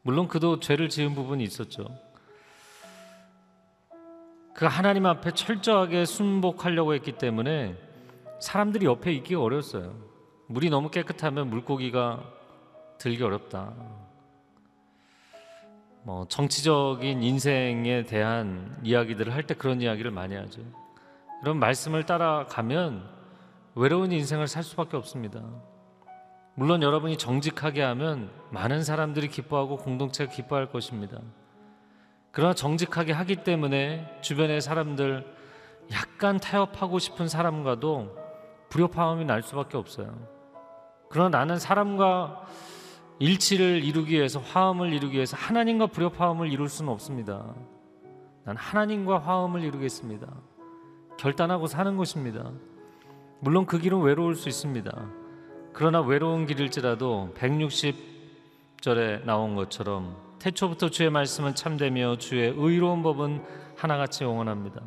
물론 0.01 0.27
그도 0.27 0.59
죄를 0.59 0.89
지은 0.89 1.15
부분이 1.15 1.43
있었죠. 1.43 1.87
그 4.53 4.65
하나님 4.65 5.05
앞에 5.05 5.31
철저하게 5.31 6.05
순복하려고 6.05 6.93
했기 6.93 7.11
때문에 7.13 7.75
사람들이 8.39 8.85
옆에 8.85 9.13
있기가 9.13 9.41
어려웠어요. 9.41 10.16
물이 10.47 10.69
너무 10.69 10.89
깨끗하면 10.89 11.49
물고기가 11.49 12.23
들기 12.97 13.23
어렵다. 13.23 13.73
뭐 16.03 16.25
정치적인 16.27 17.21
인생에 17.21 18.03
대한 18.03 18.77
이야기들을 18.83 19.33
할 19.33 19.43
때 19.43 19.53
그런 19.53 19.81
이야기를 19.81 20.09
많이 20.11 20.35
하죠. 20.35 20.61
이런 21.41 21.59
말씀을 21.59 22.05
따라가면 22.05 23.07
외로운 23.75 24.11
인생을 24.11 24.47
살 24.47 24.63
수밖에 24.63 24.97
없습니다. 24.97 25.41
물론 26.55 26.81
여러분이 26.81 27.17
정직하게 27.17 27.83
하면 27.83 28.31
많은 28.49 28.83
사람들이 28.83 29.27
기뻐하고 29.27 29.77
공동체가 29.77 30.31
기뻐할 30.31 30.71
것입니다. 30.71 31.19
그러나 32.31 32.53
정직하게 32.53 33.11
하기 33.11 33.43
때문에 33.43 34.19
주변의 34.21 34.61
사람들 34.61 35.25
약간 35.91 36.39
타협하고 36.39 36.99
싶은 36.99 37.27
사람과도 37.27 38.15
불협화음이 38.69 39.25
날 39.25 39.43
수밖에 39.43 39.77
없어요. 39.77 40.36
그러나 41.09 41.39
나는 41.39 41.59
사람과 41.59 42.45
일치를 43.19 43.83
이루기 43.83 44.15
위해서 44.15 44.39
화음을 44.39 44.93
이루기 44.93 45.15
위해서 45.15 45.35
하나님과 45.37 45.87
불협화음을 45.87 46.51
이룰 46.51 46.69
수는 46.69 46.91
없습니다. 46.91 47.55
난 48.43 48.55
하나님과 48.55 49.19
화음을 49.19 49.63
이루겠습니다. 49.63 50.27
결단하고 51.17 51.67
사는 51.67 51.97
것입니다. 51.97 52.51
물론 53.39 53.65
그 53.65 53.79
길은 53.79 54.01
외로울 54.01 54.35
수 54.35 54.49
있습니다. 54.49 54.91
그러나 55.73 56.01
외로운 56.01 56.45
길일지라도 56.45 57.33
160절에 57.35 59.25
나온 59.25 59.55
것처럼 59.55 60.15
태초부터 60.39 60.89
주의 60.89 61.09
말씀은 61.09 61.55
참되며 61.55 62.17
주의 62.17 62.53
의로운 62.55 63.03
법은 63.03 63.43
하나같이 63.75 64.23
영원합니다. 64.23 64.81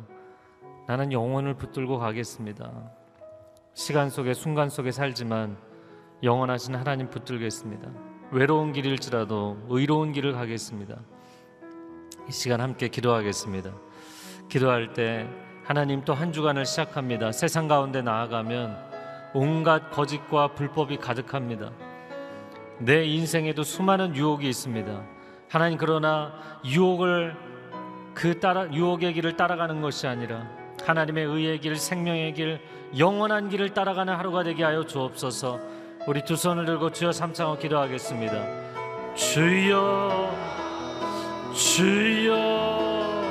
나는 0.87 1.11
영원을 1.11 1.53
붙들고 1.53 1.99
가겠습니다. 1.99 2.91
시간 3.73 4.09
속에 4.09 4.33
순간 4.33 4.69
속에 4.69 4.91
살지만 4.91 5.57
영원하신 6.23 6.75
하나님 6.75 7.09
붙들겠습니다. 7.09 7.89
외로운 8.31 8.73
길일지라도 8.73 9.57
의로운 9.69 10.13
길을 10.13 10.33
가겠습니다. 10.33 10.95
이 12.29 12.31
시간 12.31 12.61
함께 12.61 12.87
기도하겠습니다. 12.87 13.71
기도할 14.47 14.93
때 14.93 15.27
하나님 15.63 16.03
또 16.05 16.13
한 16.13 16.31
주간을 16.31 16.65
시작합니다. 16.65 17.31
세상 17.31 17.67
가운데 17.67 18.01
나아가면 18.01 18.77
온갖 19.33 19.89
거짓과 19.91 20.53
불법이 20.53 20.97
가득합니다. 20.97 21.71
내 22.79 23.05
인생에도 23.05 23.63
수많은 23.63 24.15
유혹이 24.15 24.47
있습니다. 24.47 25.03
하나님 25.49 25.77
그러나 25.77 26.33
유혹을 26.65 27.35
그 28.13 28.39
따라 28.39 28.71
유혹의 28.71 29.13
길을 29.13 29.37
따라가는 29.37 29.81
것이 29.81 30.07
아니라 30.07 30.47
하나님의 30.83 31.25
의의 31.25 31.59
길, 31.59 31.75
생명의 31.75 32.33
길, 32.33 32.59
영원한 32.97 33.49
길을 33.49 33.73
따라가는 33.73 34.13
하루가 34.13 34.43
되게 34.43 34.63
하여 34.63 34.85
주옵소서. 34.85 35.70
우리 36.07 36.23
두 36.23 36.35
손을 36.35 36.65
들고 36.65 36.89
주여 36.91 37.11
삼창어 37.11 37.57
기도하겠습니다. 37.59 38.33
주여, 39.13 40.35
주여, 41.53 43.21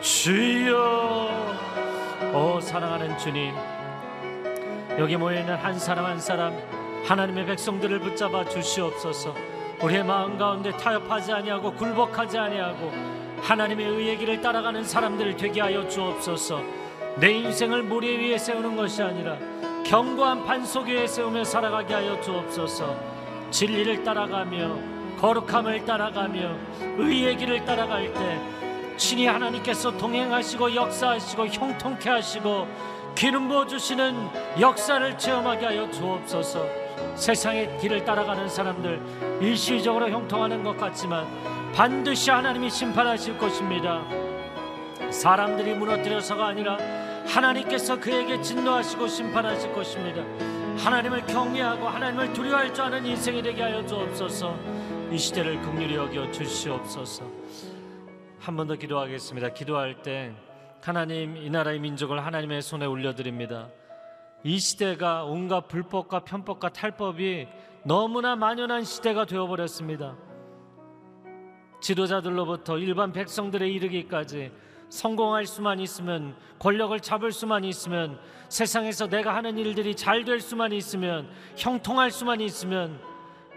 주여. 0.00 1.54
오 2.32 2.58
사랑하는 2.60 3.18
주님 3.18 3.54
여기 4.98 5.16
모여 5.16 5.40
있는 5.40 5.54
한 5.56 5.78
사람 5.78 6.06
한 6.06 6.18
사람 6.18 6.56
하나님의 7.04 7.44
백성들을 7.46 8.00
붙잡아 8.00 8.48
주시옵소서. 8.48 9.34
우리의 9.82 10.04
마음 10.04 10.38
가운데 10.38 10.72
타협하지 10.72 11.32
아니하고 11.32 11.74
굴복하지 11.74 12.38
아니하고 12.38 12.90
하나님의 13.42 13.86
의의 13.86 14.16
길을 14.16 14.40
따라가는 14.40 14.84
사람들 14.84 15.36
되게 15.36 15.60
하여 15.60 15.86
주옵소서. 15.86 16.62
내 17.16 17.30
인생을 17.32 17.82
모래 17.82 18.08
위에 18.16 18.38
세우는 18.38 18.74
것이 18.74 19.02
아니라 19.02 19.36
견고한 19.84 20.44
반석 20.44 20.86
위에 20.86 21.06
세우며 21.06 21.44
살아가게 21.44 21.94
하여 21.94 22.18
주옵소서. 22.20 22.96
진리를 23.50 24.02
따라가며 24.02 24.78
거룩함을 25.20 25.84
따라가며 25.84 26.56
의의 26.96 27.36
길을 27.36 27.64
따라갈 27.64 28.12
때 28.12 28.40
친히 28.96 29.26
하나님께서 29.26 29.96
동행하시고 29.96 30.74
역사하시고 30.74 31.46
형통케 31.48 32.08
하시고 32.08 32.66
기름 33.14 33.48
부어 33.48 33.66
주시는 33.66 34.16
역사를 34.58 35.18
체험하게 35.18 35.66
하여 35.66 35.90
주옵소서. 35.90 36.64
세상의 37.14 37.78
길을 37.78 38.04
따라가는 38.04 38.48
사람들 38.48 39.38
일시적으로 39.40 40.08
형통하는 40.08 40.64
것 40.64 40.76
같지만 40.76 41.26
반드시 41.74 42.30
하나님이 42.30 42.70
심판하실 42.70 43.36
것입니다. 43.36 44.02
사람들이 45.10 45.74
무너뜨려서가 45.74 46.46
아니라 46.46 46.78
하나님께서 47.26 47.98
그에게 47.98 48.40
진노하시고 48.40 49.06
심판하실 49.08 49.72
것입니다. 49.72 50.22
하나님을 50.84 51.26
경외하고 51.26 51.88
하나님을 51.88 52.32
두려워할 52.32 52.72
줄 52.74 52.84
아는 52.84 53.06
인생이 53.06 53.42
되게 53.42 53.62
하여 53.62 53.84
주옵소서. 53.86 54.56
이 55.10 55.18
시대를 55.18 55.60
긍휼히 55.62 55.94
여겨 55.94 56.30
주시옵소서. 56.32 57.24
한 58.40 58.56
번 58.56 58.66
더 58.66 58.74
기도하겠습니다. 58.76 59.50
기도할 59.54 60.02
때 60.02 60.34
하나님 60.82 61.36
이 61.36 61.48
나라의 61.48 61.78
민족을 61.80 62.24
하나님의 62.26 62.60
손에 62.60 62.84
올려드립니다. 62.84 63.68
이 64.42 64.58
시대가 64.58 65.24
온갖 65.24 65.66
불법과 65.68 66.20
편법과 66.20 66.68
탈법이 66.70 67.48
너무나 67.84 68.36
만연한 68.36 68.84
시대가 68.84 69.24
되어버렸습니다. 69.24 70.16
지도자들로부터 71.80 72.78
일반 72.78 73.12
백성들에 73.12 73.68
이르기까지 73.68 74.52
성공할 74.94 75.44
수만 75.46 75.80
있으면 75.80 76.36
권력을 76.60 76.98
잡을 77.00 77.32
수만 77.32 77.64
있으면 77.64 78.16
세상에서 78.48 79.08
내가 79.08 79.34
하는 79.34 79.58
일들이 79.58 79.96
잘 79.96 80.24
될 80.24 80.40
수만 80.40 80.72
있으면 80.72 81.28
형통할 81.56 82.12
수만 82.12 82.40
있으면 82.40 83.00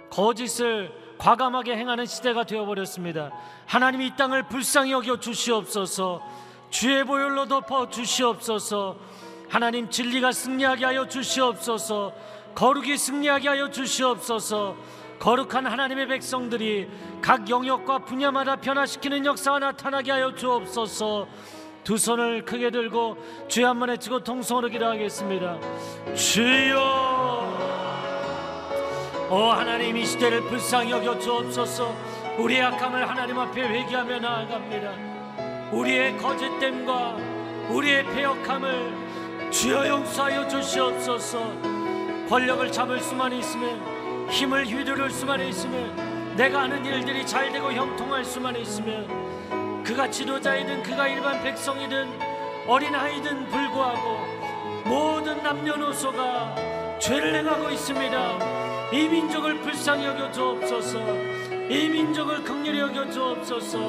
거짓을 0.09 0.91
과감하게 1.19 1.77
행하는 1.77 2.07
시대가 2.07 2.43
되어버렸습니다. 2.43 3.31
하나님 3.67 4.01
이 4.01 4.15
땅을 4.15 4.47
불쌍히 4.49 4.91
여겨 4.91 5.19
주시옵소서 5.19 6.23
주의 6.71 7.03
보혈로 7.03 7.47
덮어 7.47 7.89
주시옵소서 7.89 8.97
하나님 9.47 9.89
진리가 9.91 10.31
승리하게 10.31 10.85
하여 10.85 11.07
주시옵소서 11.07 12.13
거룩이 12.55 12.97
승리하게 12.97 13.47
하여 13.47 13.69
주시옵소서 13.69 14.75
거룩한 15.19 15.65
하나님의 15.65 16.07
백성들이 16.07 16.87
각 17.21 17.49
영역과 17.49 17.99
분야마다 17.99 18.57
변화시키는 18.57 19.25
역사가 19.25 19.59
나타나게 19.59 20.11
하여 20.11 20.33
주옵소서. 20.35 21.27
두 21.83 21.97
손을 21.97 22.43
크게 22.43 22.69
들고 22.69 23.17
주의 23.47 23.65
한 23.65 23.79
번에 23.79 23.97
치고 23.97 24.23
통성으로 24.23 24.67
기도하겠습니다. 24.67 25.57
주여! 26.15 27.57
오 29.29 29.35
하나님 29.35 29.97
이 29.97 30.05
시대를 30.05 30.41
불쌍히 30.43 30.91
여겨 30.91 31.19
주옵소서. 31.19 31.93
우리의 32.37 32.61
약함을 32.61 33.09
하나님 33.09 33.39
앞에 33.39 33.61
회개하며 33.61 34.19
나아갑니다. 34.19 35.71
우리의 35.71 36.17
거짓됨과 36.17 37.17
우리의 37.69 38.05
패역함을 38.05 39.51
주여 39.51 39.87
용서하여 39.87 40.47
주시옵소서. 40.47 41.39
권력을 42.29 42.71
잡을 42.71 42.99
수만 42.99 43.31
있으면 43.33 43.96
힘을 44.29 44.65
휘두를 44.65 45.09
수만 45.09 45.39
있으면 45.41 46.35
내가 46.35 46.61
하는 46.63 46.85
일들이 46.85 47.25
잘 47.25 47.51
되고 47.51 47.71
형통할 47.71 48.23
수만 48.23 48.55
있으면 48.55 49.83
그가 49.83 50.09
지도자이든 50.09 50.83
그가 50.83 51.07
일반 51.07 51.41
백성이든 51.41 52.09
어린아이든 52.67 53.47
불구하고 53.47 54.27
모든 54.85 55.41
남녀노소가 55.41 56.99
죄를 56.99 57.35
행하고 57.35 57.69
있습니다. 57.69 58.89
이 58.91 59.07
민족을 59.07 59.61
불쌍히 59.61 60.05
여겨 60.05 60.31
주옵소서. 60.31 60.99
이 61.69 61.89
민족을 61.89 62.43
긍휼히 62.43 62.79
여겨 62.79 63.09
주옵소서. 63.09 63.79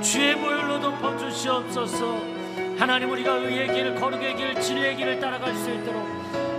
주의 0.00 0.36
보혈로 0.36 0.80
덮어 0.80 1.16
주시옵소서. 1.16 2.38
하나님 2.78 3.10
우리가 3.10 3.34
의의 3.34 3.72
길 3.72 3.94
거룩의 3.94 4.36
길 4.36 4.60
진리의 4.60 4.96
길을 4.96 5.18
따라갈 5.18 5.54
수 5.54 5.70
있도록 5.70 6.06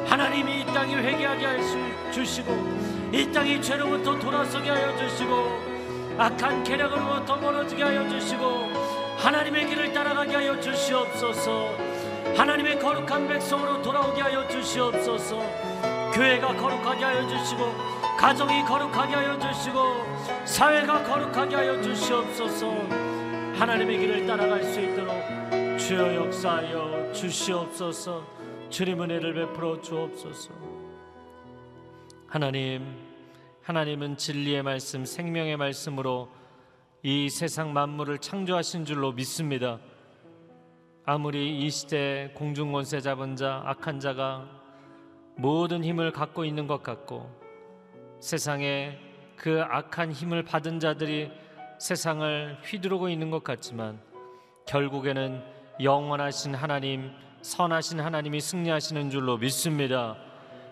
하나님이 0.08 0.62
이 0.62 0.66
땅이 0.66 0.96
회개하게 0.96 1.46
하여 1.46 2.12
주시고 2.12 2.89
이 3.12 3.32
땅이 3.32 3.62
죄로부터 3.62 4.20
돌아서게 4.20 4.70
하여 4.70 4.96
주시고 4.98 5.34
악한 6.18 6.64
계략으로부터 6.64 7.38
멀어지게 7.38 7.82
하여 7.82 8.08
주시고 8.08 8.44
하나님의 9.18 9.68
길을 9.68 9.94
따라가게 9.94 10.36
하여 10.36 10.60
주시옵소서. 10.60 11.74
하나님의 12.36 12.80
거룩한 12.80 13.28
백성으로 13.28 13.82
돌아오게 13.82 14.22
하여 14.22 14.48
주시옵소서. 14.48 15.38
교회가 16.14 16.56
거룩하게 16.56 17.04
하여 17.04 17.28
주시고 17.28 17.74
가정이 18.18 18.64
거룩하게 18.66 19.16
하여 19.16 19.40
주시고 19.40 20.46
사회가 20.46 21.04
거룩하게 21.04 21.56
하여 21.56 21.82
주시옵소서. 21.82 22.68
하나님의 23.56 24.00
길을 24.00 24.28
따라갈 24.28 24.64
수 24.64 24.80
있도록 24.80 25.16
주여 25.80 26.16
역사하여 26.16 27.12
주시옵소서. 27.14 28.24
주님 28.70 29.02
은혜를 29.02 29.34
베풀어 29.34 29.82
주옵소서 29.82 30.79
하나님, 32.30 32.96
하나님은 33.64 34.18
진리의 34.18 34.62
말씀, 34.62 35.04
생명의 35.04 35.58
말씀으로 35.58 36.30
이 37.02 37.28
세상 37.28 37.74
만물을 37.74 38.20
창조하신 38.20 38.86
줄로 38.86 39.12
믿습니다. 39.14 39.80
아무리 41.06 41.58
이 41.58 41.72
시대 41.72 42.32
공중 42.36 42.72
권세 42.72 43.02
잡은 43.02 43.36
자, 43.36 43.64
악한 43.66 44.00
자가 44.00 44.48
모든 45.38 45.84
힘을 45.84 46.12
갖고 46.12 46.46
있는 46.46 46.68
것 46.68 46.84
같고 46.84 47.28
세상에 48.20 49.00
그 49.36 49.64
악한 49.64 50.12
힘을 50.12 50.44
받은 50.44 50.80
자들이 50.80 51.32
세상을 51.80 52.60
휘두르고 52.64 53.10
있는 53.10 53.32
것 53.32 53.44
같지만 53.44 54.00
결국에는 54.68 55.42
영원하신 55.82 56.54
하나님, 56.54 57.10
선하신 57.42 58.00
하나님이 58.02 58.40
승리하시는 58.40 59.10
줄로 59.10 59.38
믿습니다. 59.38 60.29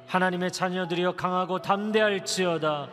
하나님의 0.08 0.52
자녀들이여 0.52 1.16
강하고 1.16 1.62
담대할지어다 1.62 2.90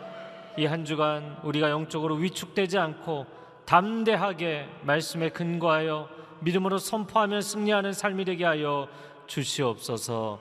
이 0.57 0.67
한 0.67 0.85
주간 0.85 1.37
우리가 1.43 1.71
영적으로 1.71 2.15
위축되지 2.17 2.79
않고 2.79 3.27
담대하게 3.65 4.69
말씀에 4.83 5.31
근거하여 5.31 6.09
믿음으로 6.41 6.79
선포하며 6.79 7.41
승리하는 7.41 7.93
삶이 7.93 8.25
되게 8.25 8.45
하여 8.45 8.89
주시옵소서. 9.27 10.41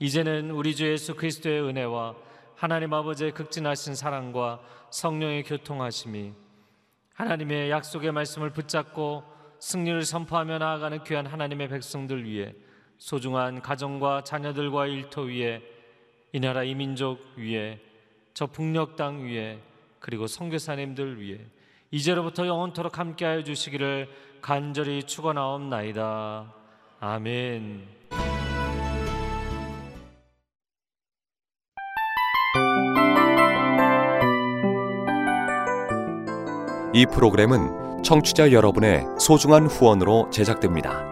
이제는 0.00 0.50
우리 0.50 0.74
주 0.74 0.86
예수 0.90 1.14
그리스도의 1.14 1.62
은혜와 1.62 2.14
하나님 2.56 2.92
아버지의 2.92 3.32
극진하신 3.32 3.94
사랑과 3.94 4.60
성령의 4.90 5.44
교통하심이 5.44 6.32
하나님의 7.14 7.70
약속의 7.70 8.12
말씀을 8.12 8.50
붙잡고 8.50 9.22
승리를 9.60 10.02
선포하며 10.02 10.58
나아가는 10.58 11.04
귀한 11.04 11.26
하나님의 11.26 11.68
백성들 11.68 12.24
위해 12.24 12.52
소중한 12.98 13.62
가정과 13.62 14.24
자녀들과 14.24 14.86
일터 14.86 15.22
위에 15.22 15.62
이 16.34 16.40
나라 16.40 16.64
이 16.64 16.74
민족 16.74 17.18
위에 17.36 17.78
저 18.32 18.46
북녘 18.46 18.96
땅 18.96 19.22
위에 19.22 19.58
그리고 20.00 20.26
선교사님들 20.26 21.22
위에 21.22 21.44
이제로부터 21.90 22.46
영원토록 22.46 22.98
함께하여 22.98 23.44
주시기를 23.44 24.08
간절히 24.40 25.02
축원하옵나이다. 25.02 26.54
아멘. 27.00 27.86
이 36.94 37.06
프로그램은 37.06 38.02
청취자 38.02 38.52
여러분의 38.52 39.04
소중한 39.18 39.66
후원으로 39.66 40.30
제작됩니다. 40.30 41.11